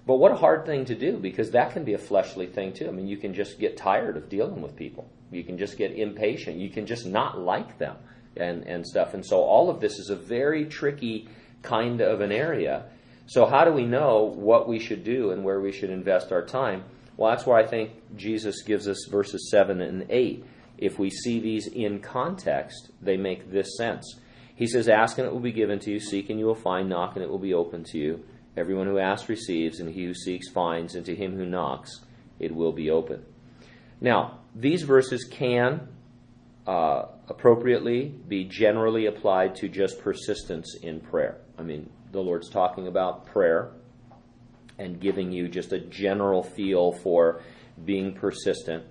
But 0.06 0.18
what 0.18 0.30
a 0.30 0.37
hard 0.37 0.64
thing 0.64 0.85
to 0.85 0.95
do 0.95 1.16
because 1.16 1.50
that 1.50 1.73
can 1.73 1.83
be 1.83 1.95
a 1.95 1.99
fleshly 1.99 2.47
thing 2.47 2.73
too. 2.73 2.87
I 2.87 2.92
mean, 2.92 3.09
you 3.09 3.16
can 3.16 3.35
just 3.35 3.59
get 3.59 3.76
tired 3.76 4.16
of 4.16 4.28
dealing 4.28 4.62
with 4.62 4.76
people. 4.76 5.11
You 5.33 5.42
can 5.42 5.59
just 5.59 5.76
get 5.76 5.90
impatient. 5.90 6.59
You 6.59 6.71
can 6.71 6.87
just 6.87 7.06
not 7.06 7.40
like 7.40 7.76
them 7.78 7.97
and 8.37 8.62
and 8.68 8.87
stuff. 8.87 9.14
And 9.14 9.26
so 9.26 9.40
all 9.40 9.68
of 9.68 9.80
this 9.80 9.99
is 9.99 10.11
a 10.11 10.16
very 10.16 10.64
tricky 10.64 11.28
kind 11.62 12.00
of 12.00 12.21
an 12.21 12.30
area 12.30 12.85
so, 13.26 13.45
how 13.45 13.64
do 13.64 13.73
we 13.73 13.85
know 13.85 14.33
what 14.37 14.68
we 14.68 14.78
should 14.78 15.02
do 15.02 15.33
and 15.33 15.42
where 15.42 15.61
we 15.61 15.73
should 15.73 15.90
invest 15.90 16.30
our 16.30 16.45
time? 16.45 16.85
Well, 17.16 17.30
that's 17.30 17.47
why 17.47 17.61
I 17.61 17.66
think 17.66 17.90
Jesus 18.16 18.62
gives 18.62 18.87
us 18.87 19.06
verses 19.11 19.50
7 19.50 19.80
and 19.80 20.06
8. 20.09 20.45
If 20.78 20.99
we 20.99 21.11
see 21.11 21.40
these 21.40 21.66
in 21.66 22.00
context, 22.00 22.90
they 23.00 23.16
make 23.16 23.50
this 23.50 23.76
sense. 23.76 24.21
He 24.54 24.66
says, 24.66 24.88
Ask 24.88 25.18
and 25.18 25.26
it 25.26 25.33
will 25.33 25.40
be 25.40 25.52
given 25.52 25.78
to 25.80 25.90
you, 25.90 25.99
seek 25.99 26.30
and 26.30 26.38
you 26.38 26.47
will 26.47 26.54
find, 26.54 26.88
knock 26.88 27.16
and 27.16 27.25
it 27.25 27.30
will 27.30 27.38
be 27.38 27.54
open 27.54 27.85
to 27.85 27.99
you. 27.99 28.25
Everyone 28.56 28.87
who 28.87 28.99
asks 28.99 29.28
receives, 29.28 29.80
and 29.80 29.90
he 29.90 30.04
who 30.04 30.14
seeks 30.14 30.49
finds, 30.49 30.95
and 30.95 31.04
to 31.04 31.14
him 31.14 31.37
who 31.37 31.45
knocks 31.45 32.00
it 32.38 32.54
will 32.54 32.73
be 32.73 32.90
open. 32.90 33.23
Now, 34.00 34.38
these 34.54 34.83
verses 34.83 35.25
can 35.25 35.88
uh, 36.66 37.06
appropriately 37.28 38.14
be 38.28 38.45
generally 38.45 39.06
applied 39.06 39.56
to 39.56 39.68
just 39.68 40.00
persistence 40.00 40.75
in 40.83 41.00
prayer. 41.00 41.38
I 41.59 41.62
mean, 41.62 41.90
the 42.16 42.23
Lord's 42.23 42.49
talking 42.49 42.88
about 42.88 43.26
prayer 43.26 43.70
and 44.78 45.00
giving 45.00 45.30
you 45.30 45.49
just 45.49 45.73
a 45.73 45.78
general 45.78 46.42
feel 46.42 46.92
for 46.92 47.42
being 47.85 48.14
persistent, 48.14 48.85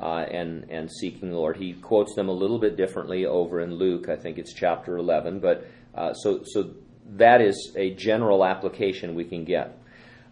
uh, 0.00 0.24
and 0.30 0.66
and 0.70 0.90
seeking 0.90 1.30
the 1.30 1.36
Lord. 1.36 1.56
He 1.56 1.72
quotes 1.72 2.14
them 2.14 2.28
a 2.28 2.32
little 2.32 2.58
bit 2.58 2.76
differently 2.76 3.24
over 3.24 3.60
in 3.60 3.74
Luke. 3.74 4.08
I 4.08 4.16
think 4.16 4.38
it's 4.38 4.52
chapter 4.52 4.98
11. 4.98 5.40
But 5.40 5.66
uh, 5.94 6.12
so 6.12 6.42
so 6.44 6.74
that 7.16 7.40
is 7.40 7.72
a 7.76 7.94
general 7.94 8.44
application 8.44 9.14
we 9.14 9.24
can 9.24 9.44
get. 9.44 9.78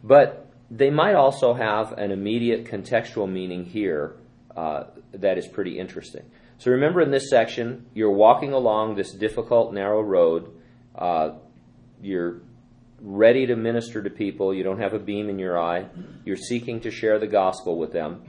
But 0.02 0.50
they 0.70 0.90
might 0.90 1.14
also 1.14 1.54
have 1.54 1.92
an 1.92 2.10
immediate 2.10 2.66
contextual 2.66 3.30
meaning 3.30 3.64
here 3.64 4.16
uh, 4.54 4.84
that 5.12 5.38
is 5.38 5.46
pretty 5.46 5.78
interesting. 5.78 6.24
So 6.58 6.70
remember 6.70 7.00
in 7.00 7.10
this 7.10 7.30
section, 7.30 7.86
you're 7.94 8.12
walking 8.12 8.52
along 8.52 8.96
this 8.96 9.12
difficult, 9.12 9.72
narrow 9.72 10.02
road. 10.02 10.50
You're 12.04 12.42
ready 13.00 13.46
to 13.46 13.56
minister 13.56 14.02
to 14.02 14.11
people. 14.11 14.52
You 14.52 14.62
don't 14.62 14.78
have 14.78 14.92
a 14.92 14.99
beam 14.99 15.30
in 15.30 15.38
your 15.38 15.58
eye. 15.58 15.87
You're 16.26 16.37
seeking 16.37 16.80
to 16.80 16.90
share 16.90 17.18
the 17.18 17.26
gospel 17.26 17.78
with 17.78 17.92
them. 17.92 18.25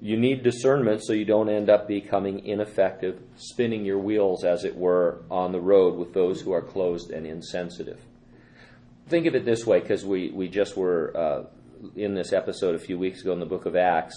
You 0.00 0.16
need 0.16 0.42
discernment 0.42 1.04
so 1.04 1.12
you 1.12 1.24
don't 1.24 1.48
end 1.48 1.70
up 1.70 1.86
becoming 1.86 2.44
ineffective, 2.44 3.22
spinning 3.36 3.84
your 3.84 3.98
wheels, 3.98 4.44
as 4.44 4.64
it 4.64 4.76
were, 4.76 5.22
on 5.30 5.52
the 5.52 5.60
road 5.60 5.98
with 5.98 6.14
those 6.14 6.40
who 6.40 6.52
are 6.52 6.62
closed 6.62 7.10
and 7.10 7.26
insensitive. 7.26 8.00
Think 9.08 9.26
of 9.26 9.36
it 9.36 9.44
this 9.44 9.64
way, 9.64 9.78
because 9.78 10.04
we, 10.04 10.30
we 10.30 10.48
just 10.48 10.76
were 10.76 11.16
uh, 11.16 11.42
in 11.94 12.14
this 12.14 12.32
episode 12.32 12.74
a 12.74 12.78
few 12.78 12.98
weeks 12.98 13.20
ago 13.20 13.32
in 13.32 13.40
the 13.40 13.46
book 13.46 13.66
of 13.66 13.76
Acts. 13.76 14.14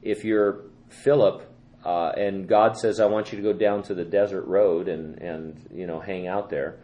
If 0.00 0.24
you're 0.24 0.66
Philip 0.90 1.42
uh, 1.84 2.10
and 2.10 2.46
God 2.46 2.76
says, 2.76 3.00
I 3.00 3.06
want 3.06 3.32
you 3.32 3.38
to 3.38 3.42
go 3.42 3.52
down 3.52 3.82
to 3.84 3.94
the 3.94 4.04
desert 4.04 4.44
road 4.46 4.86
and, 4.86 5.18
and 5.20 5.68
you 5.72 5.86
know 5.86 5.98
hang 5.98 6.28
out 6.28 6.50
there, 6.50 6.78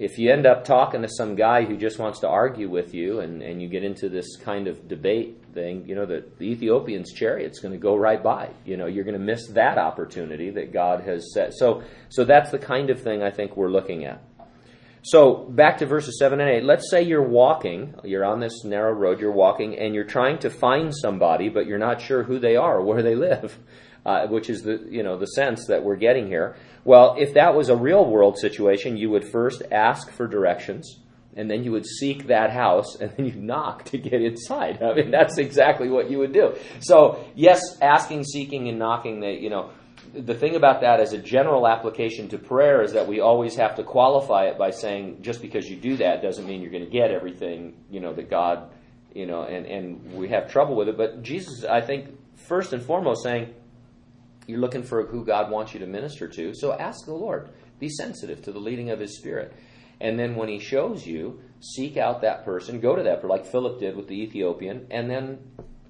if 0.00 0.18
you 0.18 0.32
end 0.32 0.46
up 0.46 0.64
talking 0.64 1.02
to 1.02 1.08
some 1.08 1.36
guy 1.36 1.66
who 1.66 1.76
just 1.76 1.98
wants 1.98 2.20
to 2.20 2.28
argue 2.28 2.70
with 2.70 2.94
you 2.94 3.20
and, 3.20 3.42
and 3.42 3.60
you 3.60 3.68
get 3.68 3.84
into 3.84 4.08
this 4.08 4.34
kind 4.38 4.66
of 4.66 4.88
debate 4.88 5.44
thing, 5.52 5.86
you 5.86 5.94
know, 5.94 6.06
the, 6.06 6.24
the 6.38 6.46
Ethiopian's 6.46 7.12
chariot's 7.12 7.60
going 7.60 7.74
to 7.74 7.78
go 7.78 7.94
right 7.94 8.22
by. 8.22 8.48
You 8.64 8.78
know, 8.78 8.86
you're 8.86 9.04
going 9.04 9.18
to 9.18 9.22
miss 9.22 9.48
that 9.48 9.76
opportunity 9.76 10.48
that 10.52 10.72
God 10.72 11.04
has 11.04 11.34
set. 11.34 11.52
So, 11.52 11.82
so 12.08 12.24
that's 12.24 12.50
the 12.50 12.58
kind 12.58 12.88
of 12.88 13.02
thing 13.02 13.22
I 13.22 13.30
think 13.30 13.58
we're 13.58 13.70
looking 13.70 14.06
at. 14.06 14.24
So 15.02 15.34
back 15.34 15.76
to 15.78 15.86
verses 15.86 16.18
7 16.18 16.40
and 16.40 16.48
8. 16.48 16.64
Let's 16.64 16.90
say 16.90 17.02
you're 17.02 17.22
walking, 17.22 17.94
you're 18.02 18.24
on 18.24 18.40
this 18.40 18.64
narrow 18.64 18.92
road, 18.92 19.20
you're 19.20 19.32
walking, 19.32 19.78
and 19.78 19.94
you're 19.94 20.04
trying 20.04 20.38
to 20.38 20.48
find 20.48 20.94
somebody, 20.96 21.50
but 21.50 21.66
you're 21.66 21.78
not 21.78 22.00
sure 22.00 22.22
who 22.22 22.38
they 22.38 22.56
are 22.56 22.78
or 22.78 22.84
where 22.84 23.02
they 23.02 23.14
live, 23.16 23.58
uh, 24.06 24.26
which 24.26 24.48
is 24.48 24.62
the, 24.62 24.86
you 24.88 25.02
know, 25.02 25.18
the 25.18 25.26
sense 25.26 25.66
that 25.66 25.82
we're 25.82 25.96
getting 25.96 26.26
here. 26.26 26.56
Well, 26.84 27.16
if 27.18 27.34
that 27.34 27.54
was 27.54 27.68
a 27.68 27.76
real 27.76 28.04
world 28.04 28.38
situation, 28.38 28.96
you 28.96 29.10
would 29.10 29.28
first 29.28 29.62
ask 29.70 30.10
for 30.10 30.26
directions, 30.26 30.98
and 31.36 31.50
then 31.50 31.62
you 31.64 31.72
would 31.72 31.86
seek 31.86 32.26
that 32.28 32.50
house, 32.50 32.96
and 32.96 33.10
then 33.16 33.26
you 33.26 33.32
knock 33.36 33.84
to 33.86 33.98
get 33.98 34.22
inside. 34.22 34.82
I 34.82 34.94
mean, 34.94 35.10
that's 35.10 35.38
exactly 35.38 35.88
what 35.88 36.10
you 36.10 36.18
would 36.18 36.32
do. 36.32 36.56
So, 36.80 37.24
yes, 37.34 37.60
asking, 37.80 38.24
seeking, 38.24 38.68
and 38.68 38.78
knocking, 38.78 39.20
they, 39.20 39.38
you 39.38 39.50
know, 39.50 39.70
the 40.14 40.34
thing 40.34 40.56
about 40.56 40.80
that 40.80 41.00
as 41.00 41.12
a 41.12 41.18
general 41.18 41.68
application 41.68 42.28
to 42.28 42.38
prayer 42.38 42.82
is 42.82 42.92
that 42.94 43.06
we 43.06 43.20
always 43.20 43.54
have 43.56 43.76
to 43.76 43.84
qualify 43.84 44.46
it 44.46 44.58
by 44.58 44.70
saying 44.70 45.18
just 45.22 45.40
because 45.40 45.68
you 45.68 45.76
do 45.76 45.96
that 45.98 46.22
doesn't 46.22 46.46
mean 46.46 46.62
you're 46.62 46.70
going 46.70 46.84
to 46.84 46.90
get 46.90 47.10
everything, 47.10 47.74
you 47.90 48.00
know, 48.00 48.12
that 48.14 48.28
God, 48.30 48.70
you 49.14 49.26
know, 49.26 49.42
and, 49.42 49.66
and 49.66 50.14
we 50.14 50.28
have 50.28 50.50
trouble 50.50 50.74
with 50.74 50.88
it. 50.88 50.96
But 50.96 51.22
Jesus, 51.22 51.64
I 51.64 51.80
think, 51.80 52.08
first 52.34 52.72
and 52.72 52.82
foremost 52.82 53.22
saying, 53.22 53.54
you're 54.50 54.60
looking 54.60 54.82
for 54.82 55.06
who 55.06 55.24
God 55.24 55.50
wants 55.50 55.72
you 55.72 55.80
to 55.80 55.86
minister 55.86 56.28
to. 56.28 56.54
So 56.54 56.72
ask 56.72 57.04
the 57.06 57.14
Lord. 57.14 57.50
Be 57.78 57.88
sensitive 57.88 58.42
to 58.42 58.52
the 58.52 58.58
leading 58.58 58.90
of 58.90 59.00
His 59.00 59.16
Spirit. 59.16 59.54
And 60.00 60.18
then 60.18 60.34
when 60.36 60.48
He 60.48 60.58
shows 60.58 61.06
you, 61.06 61.40
seek 61.60 61.96
out 61.96 62.22
that 62.22 62.44
person, 62.44 62.80
go 62.80 62.96
to 62.96 63.02
that 63.02 63.16
person, 63.16 63.30
like 63.30 63.46
Philip 63.46 63.78
did 63.78 63.96
with 63.96 64.08
the 64.08 64.20
Ethiopian, 64.22 64.86
and 64.90 65.10
then 65.10 65.38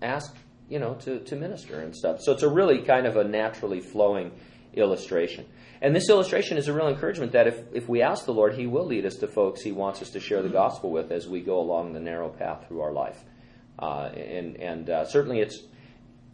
ask, 0.03 0.35
you 0.69 0.79
know, 0.79 0.95
to, 0.95 1.21
to 1.21 1.37
minister 1.37 1.81
and 1.81 1.95
stuff. 1.95 2.21
So 2.21 2.33
it's 2.33 2.43
a 2.43 2.49
really 2.49 2.83
kind 2.83 3.07
of 3.07 3.17
a 3.17 3.25
naturally 3.25 3.81
flowing 3.81 4.33
illustration. 4.75 5.47
And 5.83 5.97
this 5.97 6.09
illustration 6.09 6.59
is 6.59 6.69
a 6.69 6.73
real 6.73 6.89
encouragement 6.89 7.33
that 7.33 7.47
if, 7.47 7.63
if 7.73 7.89
we 7.89 8.03
ask 8.03 8.27
the 8.27 8.35
Lord, 8.35 8.55
He 8.55 8.67
will 8.67 8.87
lead 8.87 9.07
us 9.07 9.17
to 9.17 9.27
folks 9.27 9.63
He 9.63 9.73
wants 9.73 10.03
us 10.03 10.11
to 10.11 10.21
share 10.21 10.43
the 10.43 10.49
gospel 10.49 10.91
with 10.91 11.11
as 11.11 11.29
we 11.29 11.41
go 11.41 11.59
along 11.59 11.93
the 11.93 12.01
narrow 12.01 12.29
path 12.29 12.67
through 12.69 12.83
our 12.83 12.93
life. 12.93 13.25
Uh, 13.79 14.11
and 14.15 14.57
and 14.57 14.91
uh, 14.91 15.05
certainly 15.07 15.41
it's 15.41 15.63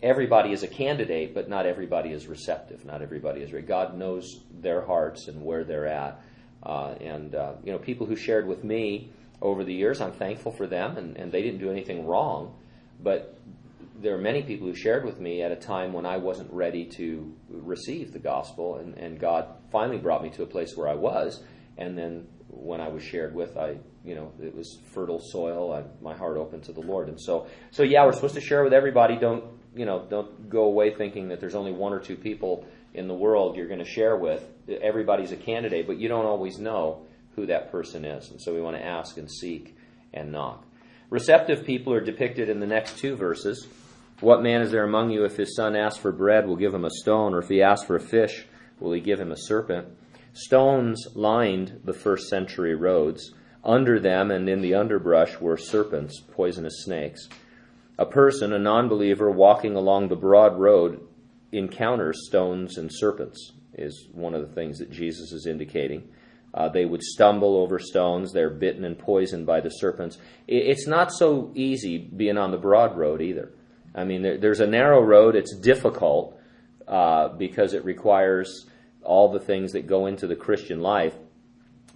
everybody 0.03 0.53
is 0.53 0.63
a 0.63 0.69
candidate, 0.69 1.35
but 1.35 1.49
not 1.49 1.67
everybody 1.67 2.11
is 2.11 2.27
receptive. 2.27 2.85
Not 2.85 3.03
everybody 3.03 3.41
is 3.41 3.53
ready. 3.53 3.67
God 3.67 3.97
knows 3.97 4.41
their 4.61 4.85
hearts 4.85 5.29
and 5.29 5.43
where 5.45 5.65
they're 5.65 5.87
at. 5.87 6.21
Uh, 6.63 6.95
and 7.01 7.35
uh, 7.35 7.53
you 7.65 7.73
know, 7.73 7.79
people 7.79 8.07
who 8.07 8.17
shared 8.17 8.47
with 8.47 8.65
me 8.65 9.11
over 9.41 9.65
the 9.65 9.73
years, 9.73 10.01
I'm 10.01 10.13
thankful 10.13 10.53
for 10.53 10.67
them, 10.67 10.97
and, 10.97 11.17
and 11.17 11.31
they 11.31 11.43
didn't 11.43 11.61
do 11.61 11.71
anything 11.71 12.07
wrong. 12.07 12.55
But 13.03 13.39
there 14.01 14.15
are 14.15 14.21
many 14.21 14.43
people 14.43 14.67
who 14.67 14.75
shared 14.75 15.05
with 15.05 15.21
me 15.21 15.43
at 15.43 15.53
a 15.53 15.57
time 15.57 15.93
when 15.93 16.05
I 16.05 16.19
wasn't 16.19 16.53
ready 16.53 16.85
to 16.97 17.33
receive 17.49 18.13
the 18.13 18.19
gospel, 18.19 18.77
and, 18.77 18.97
and 18.97 19.19
God 19.19 19.49
finally 19.71 19.99
brought 19.99 20.23
me 20.23 20.31
to 20.31 20.43
a 20.43 20.47
place 20.47 20.77
where 20.77 20.89
I 20.89 20.95
was. 20.95 21.43
And 21.79 21.97
then 21.97 22.27
when 22.49 22.81
I 22.81 22.89
was 22.89 23.03
shared 23.03 23.35
with, 23.35 23.57
I, 23.57 23.77
you 24.05 24.15
know, 24.15 24.33
it 24.43 24.55
was 24.55 24.79
fertile 24.93 25.21
soil. 25.21 25.73
I, 25.73 25.85
my 26.03 26.15
heart 26.15 26.37
open 26.37 26.61
to 26.63 26.73
the 26.73 26.81
Lord, 26.81 27.09
and 27.09 27.21
so, 27.21 27.47
so 27.71 27.83
yeah, 27.83 28.05
we're 28.05 28.13
supposed 28.13 28.35
to 28.35 28.41
share 28.41 28.65
with 28.65 28.73
everybody. 28.73 29.17
Don't 29.17 29.45
you 29.77 29.85
know, 29.85 30.07
don't 30.09 30.49
go 30.49 30.65
away 30.65 30.95
thinking 30.95 31.29
that 31.29 31.41
there's 31.41 31.55
only 31.55 31.73
one 31.73 31.93
or 31.93 32.01
two 32.01 32.17
people 32.17 32.67
in 32.95 33.09
the 33.09 33.15
world 33.15 33.57
you're 33.57 33.69
going 33.69 33.79
to 33.79 33.85
share 33.85 34.17
with. 34.17 34.43
Everybody's 34.83 35.33
a 35.33 35.37
candidate, 35.37 35.87
but 35.87 35.99
you 35.99 36.09
don't 36.09 36.25
always 36.25 36.59
know 36.59 37.03
who 37.35 37.47
that 37.47 37.71
person 37.71 38.05
is. 38.05 38.31
And 38.31 38.41
so 38.41 38.55
we 38.55 38.61
want 38.61 38.77
to 38.77 38.85
ask 38.85 39.19
and 39.19 39.31
seek 39.31 39.77
and 40.15 40.33
knock. 40.33 40.65
Receptive 41.11 41.65
people 41.65 41.93
are 41.93 42.01
depicted 42.01 42.49
in 42.49 42.59
the 42.59 42.67
next 42.67 42.99
two 42.99 43.15
verses. 43.15 43.67
What 44.21 44.43
man 44.43 44.63
is 44.63 44.71
there 44.71 44.85
among 44.85 45.11
you 45.11 45.25
if 45.25 45.37
his 45.37 45.55
son 45.55 45.77
asks 45.77 46.01
for 46.01 46.11
bread, 46.11 46.47
will 46.47 46.57
give 46.57 46.75
him 46.75 46.87
a 46.87 46.91
stone, 46.91 47.35
or 47.35 47.39
if 47.41 47.49
he 47.49 47.63
asks 47.63 47.87
for 47.87 47.97
a 47.97 48.01
fish, 48.01 48.47
will 48.81 48.93
he 48.93 49.01
give 49.01 49.21
him 49.21 49.31
a 49.31 49.37
serpent? 49.37 49.89
Stones 50.33 51.07
lined 51.15 51.81
the 51.85 51.93
first 51.93 52.29
century 52.29 52.75
roads. 52.75 53.33
Under 53.63 54.01
them 54.01 54.31
and 54.31 54.49
in 54.49 54.63
the 54.63 54.75
underbrush 54.75 55.39
were 55.39 55.57
serpents, 55.57 56.21
poisonous 56.21 56.85
snakes. 56.85 57.29
A 57.99 58.07
person, 58.07 58.53
a 58.53 58.59
non 58.59 58.89
believer, 58.89 59.31
walking 59.31 59.75
along 59.75 60.09
the 60.09 60.17
broad 60.17 60.59
road 60.59 61.07
encounters 61.53 62.27
stones 62.27 62.77
and 62.77 62.91
serpents, 62.93 63.53
is 63.75 64.09
one 64.13 64.35
of 64.35 64.47
the 64.47 64.55
things 64.55 64.79
that 64.79 64.91
Jesus 64.91 65.33
is 65.33 65.47
indicating. 65.47 66.09
Uh, 66.53 66.69
they 66.69 66.87
would 66.87 67.03
stumble 67.03 67.57
over 67.57 67.79
stones. 67.79 68.33
They're 68.33 68.51
bitten 68.51 68.85
and 68.85 68.99
poisoned 68.99 69.47
by 69.47 69.61
the 69.61 69.69
serpents. 69.69 70.19
It's 70.49 70.87
not 70.87 71.13
so 71.13 71.53
easy 71.55 71.99
being 71.99 72.39
on 72.39 72.51
the 72.51 72.57
broad 72.57 72.97
road 72.97 73.21
either. 73.21 73.53
I 73.95 74.05
mean, 74.05 74.23
there, 74.23 74.39
there's 74.39 74.61
a 74.61 74.67
narrow 74.67 75.03
road. 75.03 75.37
It's 75.37 75.55
difficult 75.57 76.39
uh, 76.89 77.29
because 77.29 77.75
it 77.75 77.85
requires 77.85 78.67
all 79.03 79.33
the 79.33 79.41
things 79.41 79.73
that 79.73 79.87
go 79.87 80.07
into 80.07 80.27
the 80.27 80.37
Christian 80.37 80.81
life. 80.81 81.15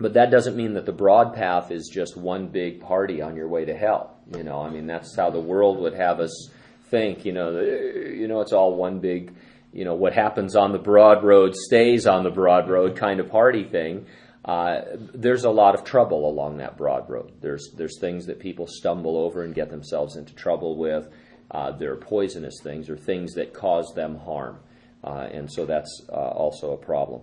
But 0.00 0.14
that 0.14 0.30
doesn't 0.30 0.56
mean 0.56 0.72
that 0.74 0.86
the 0.86 0.92
broad 0.92 1.34
path 1.34 1.70
is 1.70 1.90
just 1.92 2.16
one 2.16 2.48
big 2.48 2.80
party 2.80 3.20
on 3.20 3.36
your 3.36 3.48
way 3.48 3.66
to 3.66 3.76
hell. 3.76 4.16
You 4.34 4.42
know, 4.42 4.62
I 4.62 4.70
mean, 4.70 4.86
that's 4.86 5.14
how 5.14 5.28
the 5.28 5.40
world 5.40 5.78
would 5.80 5.94
have 5.94 6.20
us 6.20 6.48
think. 6.90 7.26
You 7.26 7.32
know, 7.32 7.60
you 7.60 8.26
know, 8.26 8.40
it's 8.40 8.54
all 8.54 8.74
one 8.74 9.00
big, 9.00 9.34
you 9.74 9.84
know, 9.84 9.94
what 9.94 10.14
happens 10.14 10.56
on 10.56 10.72
the 10.72 10.78
broad 10.78 11.22
road 11.22 11.54
stays 11.54 12.06
on 12.06 12.24
the 12.24 12.30
broad 12.30 12.70
road 12.70 12.96
kind 12.96 13.20
of 13.20 13.28
party 13.28 13.64
thing. 13.64 14.06
Uh, 14.42 14.80
there's 15.12 15.44
a 15.44 15.50
lot 15.50 15.74
of 15.74 15.84
trouble 15.84 16.26
along 16.26 16.56
that 16.56 16.78
broad 16.78 17.10
road. 17.10 17.32
There's 17.42 17.70
there's 17.76 18.00
things 18.00 18.24
that 18.26 18.40
people 18.40 18.66
stumble 18.66 19.18
over 19.18 19.44
and 19.44 19.54
get 19.54 19.68
themselves 19.68 20.16
into 20.16 20.34
trouble 20.34 20.78
with. 20.78 21.08
Uh, 21.50 21.72
there 21.72 21.92
are 21.92 21.96
poisonous 21.96 22.54
things 22.62 22.88
or 22.88 22.96
things 22.96 23.34
that 23.34 23.52
cause 23.52 23.92
them 23.94 24.16
harm, 24.16 24.60
uh, 25.04 25.28
and 25.30 25.52
so 25.52 25.66
that's 25.66 26.02
uh, 26.08 26.14
also 26.14 26.72
a 26.72 26.78
problem. 26.78 27.20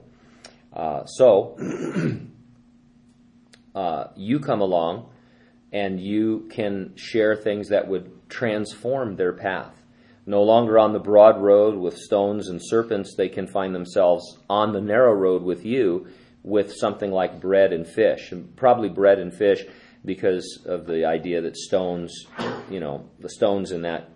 Uh, 0.74 1.06
so 1.06 1.58
uh, 3.78 4.10
you 4.16 4.40
come 4.40 4.60
along 4.60 5.08
and 5.72 6.00
you 6.00 6.48
can 6.50 6.94
share 6.96 7.36
things 7.36 7.70
that 7.70 7.88
would 7.88 8.28
transform 8.28 9.16
their 9.16 9.34
path. 9.34 9.84
No 10.26 10.42
longer 10.42 10.80
on 10.80 10.94
the 10.94 11.00
broad 11.00 11.40
road 11.40 11.78
with 11.78 11.96
stones 11.96 12.50
and 12.50 12.60
serpents, 12.60 13.14
they 13.16 13.30
can 13.30 13.46
find 13.46 13.76
themselves 13.76 14.40
on 14.50 14.74
the 14.74 14.82
narrow 14.82 15.14
road 15.14 15.44
with 15.44 15.64
you 15.64 16.08
with 16.42 16.74
something 16.74 17.12
like 17.12 17.40
bread 17.40 17.72
and 17.72 17.88
fish. 17.88 18.32
And 18.32 18.56
probably 18.56 18.90
bread 18.90 19.20
and 19.20 19.32
fish 19.32 19.64
because 20.04 20.64
of 20.66 20.88
the 20.88 21.06
idea 21.06 21.42
that 21.42 21.56
stones, 21.56 22.26
you 22.72 22.80
know, 22.80 23.08
the 23.20 23.30
stones 23.30 23.72
in 23.72 23.84
that 23.84 24.10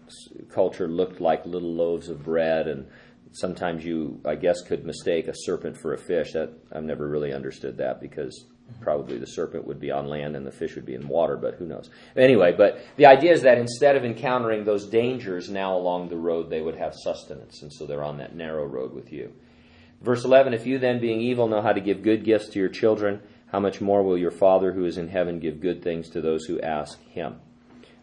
culture 0.50 0.88
looked 0.88 1.22
like 1.22 1.46
little 1.46 1.74
loaves 1.74 2.10
of 2.10 2.24
bread 2.24 2.68
and 2.68 2.88
sometimes 3.32 3.86
you 3.86 4.20
I 4.25 4.36
guess 4.36 4.62
could 4.62 4.86
mistake 4.86 5.27
a 5.27 5.34
serpent 5.36 5.77
for 5.77 5.94
a 5.94 6.00
fish. 6.00 6.34
That 6.34 6.50
I've 6.72 6.84
never 6.84 7.08
really 7.08 7.32
understood 7.32 7.77
that 7.77 8.01
because 8.01 8.48
probably 8.80 9.18
the 9.18 9.25
serpent 9.25 9.68
would 9.68 9.80
be 9.80 9.92
on 9.92 10.08
land 10.08 10.36
and 10.36 10.46
the 10.46 10.51
fish 10.51 10.75
would 10.75 10.86
be 10.86 10.96
in 10.96 11.08
water, 11.08 11.36
but 11.36 11.56
who 11.56 11.66
knows? 11.66 11.90
Anyway, 12.16 12.54
but 12.56 12.84
the 12.96 13.06
idea 13.06 13.32
is 13.34 13.42
that 13.42 13.58
instead 13.58 13.96
of 13.96 14.06
encountering 14.06 14.63
those 14.63 14.88
dangers 14.88 15.50
now 15.50 15.75
along 15.75 16.10
the 16.10 16.18
road, 16.18 16.50
they 16.50 16.62
would 16.62 16.78
have 16.78 16.94
sustenance, 16.96 17.62
and 17.62 17.72
so 17.72 17.86
they're 17.86 18.04
on 18.04 18.18
that 18.18 18.36
narrow 18.36 18.66
road 18.66 18.94
with 18.94 19.12
you. 19.12 19.32
Verse 20.01 20.24
11 20.24 20.54
If 20.54 20.66
you 20.66 20.80
then, 20.80 21.00
being 21.00 21.22
evil, 21.22 21.48
know 21.48 21.62
how 21.62 21.74
to 21.74 21.82
give 21.82 22.04
good 22.04 22.24
gifts 22.24 22.50
to 22.50 22.60
your 22.60 22.70
children, 22.70 23.22
how 23.51 23.60
much 23.60 23.82
more 23.82 24.01
will 24.01 24.18
your 24.18 24.32
Father 24.32 24.72
who 24.72 24.86
is 24.86 24.98
in 24.98 25.10
heaven 25.10 25.40
give 25.40 25.60
good 25.60 25.84
things 25.84 26.10
to 26.10 26.22
those 26.22 26.46
who 26.46 26.62
ask 26.62 27.01
him? 27.10 27.36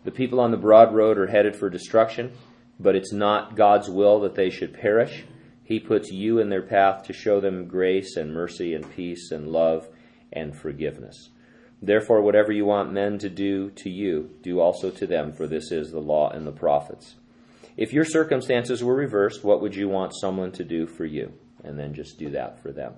The 0.05 0.11
people 0.11 0.41
on 0.41 0.51
the 0.51 0.57
broad 0.57 0.95
road 0.95 1.19
are 1.19 1.27
headed 1.27 1.57
for 1.57 1.71
destruction. 1.71 2.33
but 2.81 2.95
it's 2.95 3.13
not 3.13 3.57
God's 3.57 3.91
will 3.91 4.21
that 4.21 4.37
they 4.37 4.51
should 4.51 4.73
perish. 4.73 5.25
He 5.65 5.81
puts 5.81 6.11
you 6.11 6.39
in 6.39 6.49
their 6.49 6.63
path 6.63 7.03
to 7.05 7.13
show 7.13 7.41
them 7.41 7.67
grace 7.67 8.17
and 8.17 8.33
mercy 8.33 8.75
and 8.75 8.89
peace 8.95 9.31
and 9.33 9.49
love 9.49 9.89
and 10.33 10.57
forgiveness. 10.57 11.31
Therefore, 11.81 12.23
whatever 12.23 12.51
you 12.51 12.65
want 12.65 12.93
men 12.93 13.19
to 13.19 13.29
do 13.29 13.71
to 13.71 13.89
you, 13.89 14.31
do 14.43 14.61
also 14.61 14.91
to 14.91 15.07
them, 15.07 15.33
for 15.33 15.47
this 15.47 15.71
is 15.71 15.93
the 15.93 16.01
law 16.01 16.31
and 16.31 16.47
the 16.47 16.53
prophets. 16.53 17.15
If 17.77 17.93
your 17.93 18.05
circumstances 18.05 18.83
were 18.83 18.97
reversed, 18.97 19.45
what 19.45 19.61
would 19.63 19.77
you 19.77 19.89
want 19.89 20.13
someone 20.21 20.51
to 20.53 20.65
do 20.65 20.87
for 20.87 21.05
you? 21.05 21.33
And 21.63 21.79
then 21.79 21.95
just 21.95 22.19
do 22.19 22.31
that 22.31 22.61
for 22.61 22.73
them. 22.73 22.95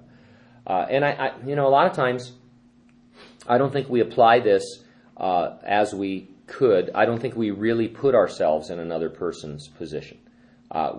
Uh, 0.67 0.87
and 0.91 1.05
I, 1.05 1.11
I, 1.11 1.47
you 1.47 1.57
know, 1.57 1.67
a 1.67 1.71
lot 1.71 1.87
of 1.87 1.93
times, 1.93 2.33
I 3.47 3.59
don't 3.59 3.73
think 3.73 3.89
we 3.91 4.01
apply 4.01 4.41
this 4.41 4.65
uh, 5.17 5.57
as 5.63 5.95
we 5.95 6.31
could. 6.47 6.91
I 6.95 7.05
don't 7.05 7.21
think 7.21 7.37
we 7.37 7.51
really 7.51 7.89
put 7.89 8.15
ourselves 8.15 8.71
in 8.71 8.79
another 8.79 9.11
person's 9.11 9.69
position. 9.69 10.19
Uh, 10.71 10.93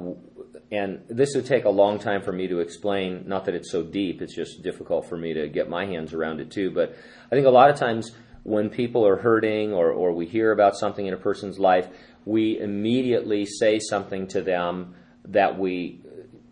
and 0.71 1.03
this 1.09 1.35
would 1.35 1.45
take 1.45 1.65
a 1.65 1.69
long 1.69 1.99
time 1.99 2.21
for 2.21 2.31
me 2.31 2.47
to 2.47 2.59
explain. 2.59 3.23
Not 3.27 3.45
that 3.45 3.55
it's 3.55 3.71
so 3.71 3.83
deep; 3.83 4.21
it's 4.21 4.35
just 4.35 4.63
difficult 4.63 5.07
for 5.07 5.17
me 5.17 5.33
to 5.33 5.47
get 5.49 5.69
my 5.69 5.85
hands 5.85 6.13
around 6.13 6.39
it 6.39 6.51
too. 6.51 6.71
But 6.71 6.95
I 7.31 7.35
think 7.35 7.45
a 7.45 7.51
lot 7.51 7.69
of 7.69 7.75
times 7.75 8.11
when 8.43 8.69
people 8.69 9.05
are 9.05 9.17
hurting 9.17 9.73
or, 9.73 9.91
or 9.91 10.13
we 10.13 10.25
hear 10.25 10.51
about 10.51 10.75
something 10.75 11.05
in 11.05 11.13
a 11.13 11.17
person's 11.17 11.59
life, 11.59 11.87
we 12.25 12.59
immediately 12.59 13.45
say 13.45 13.79
something 13.79 14.27
to 14.27 14.41
them 14.41 14.95
that 15.25 15.57
we, 15.59 15.99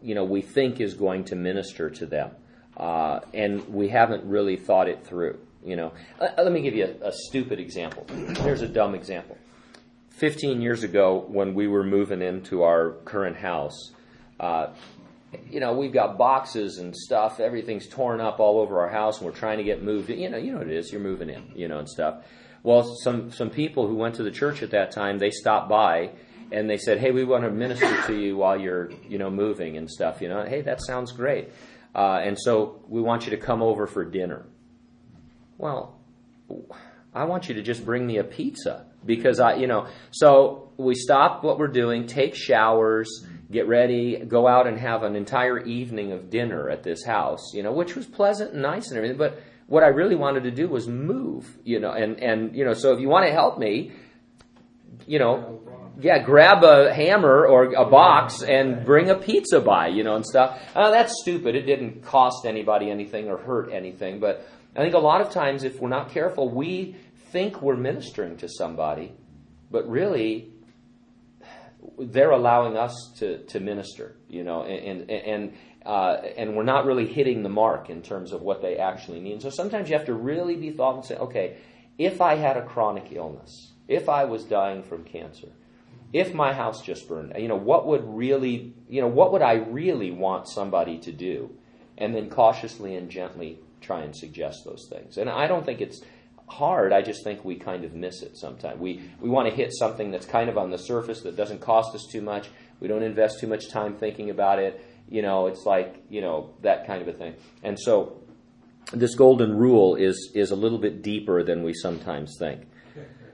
you 0.01 0.13
know, 0.13 0.23
we 0.23 0.41
think 0.41 0.79
is 0.79 0.93
going 0.93 1.23
to 1.25 1.35
minister 1.35 1.89
to 1.89 2.05
them, 2.05 2.31
uh, 2.77 3.19
and 3.33 3.67
we 3.69 3.89
haven't 3.89 4.23
really 4.25 4.55
thought 4.55 4.87
it 4.87 5.05
through. 5.05 5.39
You 5.63 5.75
know, 5.75 5.93
uh, 6.19 6.27
let 6.37 6.51
me 6.51 6.61
give 6.61 6.75
you 6.75 6.95
a, 7.01 7.07
a 7.07 7.11
stupid 7.11 7.59
example. 7.59 8.05
Here's 8.41 8.61
a 8.61 8.67
dumb 8.67 8.95
example. 8.95 9.37
15 10.11 10.61
years 10.61 10.83
ago, 10.83 11.25
when 11.27 11.53
we 11.53 11.67
were 11.67 11.83
moving 11.83 12.21
into 12.21 12.63
our 12.63 12.91
current 13.05 13.37
house, 13.37 13.91
uh, 14.39 14.67
you 15.49 15.59
know, 15.59 15.73
we've 15.73 15.93
got 15.93 16.17
boxes 16.17 16.79
and 16.79 16.95
stuff. 16.95 17.39
Everything's 17.39 17.87
torn 17.87 18.19
up 18.19 18.39
all 18.39 18.59
over 18.59 18.79
our 18.79 18.89
house, 18.89 19.17
and 19.17 19.25
we're 19.25 19.35
trying 19.35 19.57
to 19.57 19.63
get 19.63 19.83
moved. 19.83 20.09
You 20.09 20.29
know, 20.29 20.37
you 20.37 20.51
know 20.51 20.59
what 20.59 20.67
it 20.67 20.75
is. 20.75 20.91
You're 20.91 21.01
moving 21.01 21.29
in, 21.29 21.51
you 21.55 21.67
know, 21.67 21.79
and 21.79 21.89
stuff. 21.89 22.23
Well, 22.63 22.95
some 23.03 23.31
some 23.31 23.49
people 23.49 23.87
who 23.87 23.95
went 23.95 24.15
to 24.15 24.23
the 24.23 24.31
church 24.31 24.63
at 24.63 24.71
that 24.71 24.91
time, 24.91 25.19
they 25.19 25.29
stopped 25.29 25.69
by 25.69 26.11
and 26.51 26.69
they 26.69 26.77
said, 26.77 26.99
"Hey, 26.99 27.11
we 27.11 27.23
want 27.23 27.43
to 27.43 27.51
minister 27.51 28.01
to 28.07 28.15
you 28.15 28.37
while 28.37 28.59
you're, 28.59 28.91
you 29.07 29.17
know, 29.17 29.29
moving 29.29 29.77
and 29.77 29.89
stuff." 29.89 30.21
You 30.21 30.29
know, 30.29 30.45
hey, 30.45 30.61
that 30.61 30.81
sounds 30.81 31.11
great. 31.11 31.49
Uh, 31.93 32.19
and 32.23 32.37
so 32.39 32.83
we 32.87 33.01
want 33.01 33.25
you 33.25 33.31
to 33.31 33.37
come 33.37 33.61
over 33.61 33.87
for 33.87 34.03
dinner. 34.05 34.45
Well, 35.57 35.99
I 37.13 37.25
want 37.25 37.49
you 37.49 37.55
to 37.55 37.61
just 37.61 37.85
bring 37.85 38.05
me 38.05 38.17
a 38.17 38.23
pizza 38.23 38.85
because 39.05 39.39
I, 39.39 39.55
you 39.55 39.67
know, 39.67 39.87
so 40.11 40.71
we 40.77 40.95
stop 40.95 41.43
what 41.43 41.57
we're 41.57 41.67
doing, 41.67 42.07
take 42.07 42.35
showers, 42.35 43.25
get 43.51 43.67
ready, 43.67 44.17
go 44.17 44.47
out 44.47 44.67
and 44.67 44.77
have 44.77 45.03
an 45.03 45.15
entire 45.15 45.59
evening 45.59 46.11
of 46.11 46.29
dinner 46.29 46.69
at 46.69 46.83
this 46.83 47.03
house, 47.03 47.53
you 47.53 47.63
know, 47.63 47.71
which 47.71 47.95
was 47.95 48.05
pleasant 48.05 48.53
and 48.53 48.61
nice 48.61 48.89
and 48.89 48.97
everything, 48.97 49.17
but 49.17 49.41
what 49.67 49.83
I 49.83 49.87
really 49.87 50.15
wanted 50.15 50.43
to 50.43 50.51
do 50.51 50.67
was 50.67 50.87
move, 50.87 51.57
you 51.63 51.79
know, 51.79 51.91
and, 51.91 52.21
and, 52.21 52.55
you 52.55 52.65
know, 52.65 52.73
so 52.73 52.93
if 52.93 52.99
you 52.99 53.07
want 53.07 53.27
to 53.27 53.31
help 53.31 53.59
me, 53.59 53.91
you 55.05 55.19
know, 55.19 55.61
yeah, 55.99 56.19
grab 56.19 56.63
a 56.63 56.93
hammer 56.93 57.45
or 57.45 57.73
a 57.73 57.89
box 57.89 58.41
and 58.41 58.85
bring 58.85 59.09
a 59.09 59.15
pizza 59.15 59.59
by, 59.59 59.87
you 59.87 60.03
know, 60.03 60.15
and 60.15 60.25
stuff. 60.25 60.61
Uh, 60.73 60.91
that's 60.91 61.13
stupid. 61.21 61.55
It 61.55 61.63
didn't 61.63 62.03
cost 62.03 62.45
anybody 62.45 62.89
anything 62.89 63.27
or 63.27 63.37
hurt 63.37 63.71
anything. 63.71 64.19
But 64.19 64.47
I 64.75 64.79
think 64.79 64.93
a 64.93 64.99
lot 64.99 65.21
of 65.21 65.31
times, 65.31 65.63
if 65.63 65.79
we're 65.79 65.89
not 65.89 66.11
careful, 66.11 66.49
we 66.49 66.95
think 67.31 67.61
we're 67.61 67.75
ministering 67.75 68.37
to 68.37 68.47
somebody, 68.47 69.13
but 69.69 69.89
really, 69.89 70.53
they're 71.99 72.31
allowing 72.31 72.77
us 72.77 72.93
to, 73.17 73.43
to 73.45 73.59
minister, 73.59 74.15
you 74.27 74.43
know, 74.43 74.63
and, 74.63 75.09
and, 75.09 75.25
and 75.25 75.53
uh, 75.85 76.21
and 76.37 76.55
we're 76.55 76.63
not 76.63 76.85
really 76.85 77.07
hitting 77.07 77.41
the 77.41 77.49
mark 77.49 77.89
in 77.89 78.01
terms 78.01 78.33
of 78.33 78.41
what 78.41 78.61
they 78.61 78.77
actually 78.77 79.19
need. 79.19 79.41
So 79.41 79.49
sometimes 79.49 79.89
you 79.89 79.95
have 79.95 80.05
to 80.07 80.13
really 80.13 80.55
be 80.55 80.71
thoughtful 80.71 80.97
and 80.97 81.05
say, 81.05 81.15
okay, 81.15 81.57
if 81.97 82.21
I 82.21 82.35
had 82.35 82.57
a 82.57 82.65
chronic 82.65 83.11
illness, 83.11 83.73
if 83.87 84.09
I 84.09 84.25
was 84.25 84.43
dying 84.43 84.83
from 84.83 85.03
cancer, 85.03 85.47
if 86.11 86.33
my 86.33 86.53
house 86.53 86.81
just 86.81 87.07
burned, 87.07 87.33
you 87.37 87.47
know, 87.47 87.55
what 87.55 87.87
would 87.87 88.03
really, 88.03 88.73
you 88.89 89.01
know, 89.01 89.07
what 89.07 89.31
would 89.31 89.41
I 89.41 89.53
really 89.53 90.11
want 90.11 90.47
somebody 90.49 90.97
to 90.99 91.11
do? 91.11 91.51
And 91.97 92.13
then 92.13 92.29
cautiously 92.29 92.95
and 92.95 93.09
gently 93.09 93.59
try 93.81 94.01
and 94.01 94.15
suggest 94.15 94.65
those 94.65 94.87
things. 94.89 95.17
And 95.17 95.29
I 95.29 95.47
don't 95.47 95.65
think 95.65 95.81
it's 95.81 96.01
hard. 96.49 96.91
I 96.91 97.01
just 97.01 97.23
think 97.23 97.45
we 97.45 97.55
kind 97.55 97.85
of 97.85 97.93
miss 97.93 98.21
it 98.21 98.37
sometimes. 98.37 98.79
We 98.79 99.01
we 99.21 99.29
want 99.29 99.47
to 99.49 99.55
hit 99.55 99.71
something 99.73 100.11
that's 100.11 100.25
kind 100.25 100.49
of 100.49 100.57
on 100.57 100.71
the 100.71 100.77
surface 100.77 101.21
that 101.21 101.37
doesn't 101.37 101.61
cost 101.61 101.95
us 101.95 102.05
too 102.11 102.21
much. 102.21 102.49
We 102.79 102.87
don't 102.87 103.03
invest 103.03 103.39
too 103.39 103.47
much 103.47 103.69
time 103.69 103.95
thinking 103.95 104.29
about 104.29 104.59
it. 104.59 104.83
You 105.09 105.21
know, 105.21 105.47
it's 105.47 105.65
like, 105.65 106.03
you 106.09 106.21
know, 106.21 106.51
that 106.61 106.85
kind 106.85 107.01
of 107.01 107.07
a 107.07 107.13
thing. 107.13 107.35
And 107.63 107.79
so 107.79 108.21
this 108.93 109.15
golden 109.15 109.55
rule 109.57 109.95
is, 109.95 110.31
is 110.35 110.51
a 110.51 110.55
little 110.55 110.77
bit 110.77 111.01
deeper 111.01 111.43
than 111.43 111.63
we 111.63 111.73
sometimes 111.73 112.35
think. 112.39 112.67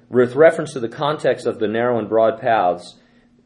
With 0.10 0.36
reference 0.36 0.74
to 0.74 0.80
the 0.80 0.90
context 0.90 1.46
of 1.46 1.60
the 1.60 1.68
narrow 1.68 1.98
and 1.98 2.08
broad 2.08 2.40
paths, 2.40 3.00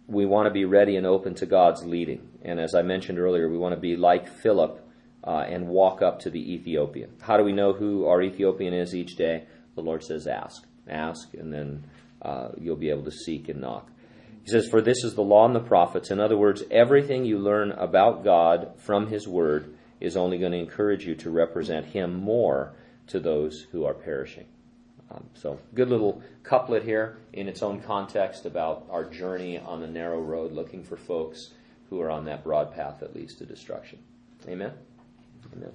we 0.08 0.26
want 0.26 0.48
to 0.48 0.52
be 0.52 0.66
ready 0.66 0.96
and 0.96 1.06
open 1.06 1.36
to 1.36 1.46
God's 1.46 1.86
leading. 1.86 2.28
And 2.44 2.60
as 2.60 2.76
I 2.76 2.82
mentioned 2.82 3.20
earlier, 3.20 3.50
we 3.50 3.58
want 3.58 3.76
to 3.76 3.80
be 3.80 3.96
like 3.96 4.28
Philip 4.28 4.86
uh, 5.24 5.46
and 5.48 5.68
walk 5.68 6.02
up 6.02 6.20
to 6.22 6.30
the 6.30 6.54
Ethiopian. 6.54 7.12
How 7.22 7.38
do 7.38 7.44
we 7.44 7.54
know 7.54 7.74
who 7.74 8.06
our 8.08 8.22
Ethiopian 8.22 8.74
is 8.74 8.96
each 8.96 9.16
day? 9.16 9.46
The 9.80 9.86
Lord 9.86 10.04
says, 10.04 10.28
ask. 10.28 10.66
Ask, 10.90 11.34
and 11.36 11.54
then 11.54 11.86
uh, 12.22 12.50
you'll 12.58 12.76
be 12.76 12.90
able 12.90 13.06
to 13.06 13.12
seek 13.12 13.48
and 13.48 13.62
knock. 13.62 13.90
He 14.44 14.50
says, 14.50 14.68
For 14.68 14.82
this 14.82 15.06
is 15.06 15.16
the 15.16 15.22
law 15.22 15.46
and 15.46 15.56
the 15.56 15.62
prophets. 15.62 16.12
In 16.12 16.20
other 16.20 16.38
words, 16.38 16.64
everything 16.70 17.24
you 17.24 17.40
learn 17.40 17.72
about 17.72 18.26
God 18.26 18.74
from 18.80 19.08
His 19.08 19.26
Word 19.26 19.74
is 20.02 20.18
only 20.18 20.38
going 20.38 20.52
to 20.52 20.58
encourage 20.58 21.06
you 21.06 21.16
to 21.16 21.30
represent 21.30 21.86
Him 21.86 22.14
more 22.14 22.74
to 23.08 23.22
those 23.22 23.68
who 23.72 23.86
are 23.86 23.94
perishing. 23.94 24.48
Um, 25.12 25.24
so, 25.34 25.60
good 25.74 25.90
little 25.90 26.22
couplet 26.44 26.84
here 26.84 27.18
in 27.32 27.48
its 27.48 27.64
own 27.64 27.80
context 27.80 28.46
about 28.46 28.86
our 28.92 29.06
journey 29.06 29.58
on 29.58 29.80
the 29.80 29.88
narrow 29.88 30.20
road 30.20 30.52
looking 30.52 30.84
for 30.84 30.98
folks 30.98 31.52
who 31.90 32.02
are 32.02 32.12
on 32.12 32.26
that 32.26 32.44
broad 32.44 32.76
path 32.76 33.00
that 33.00 33.16
leads 33.16 33.36
to 33.36 33.46
destruction. 33.46 34.00
Amen? 34.48 34.74
Amen. 35.56 35.72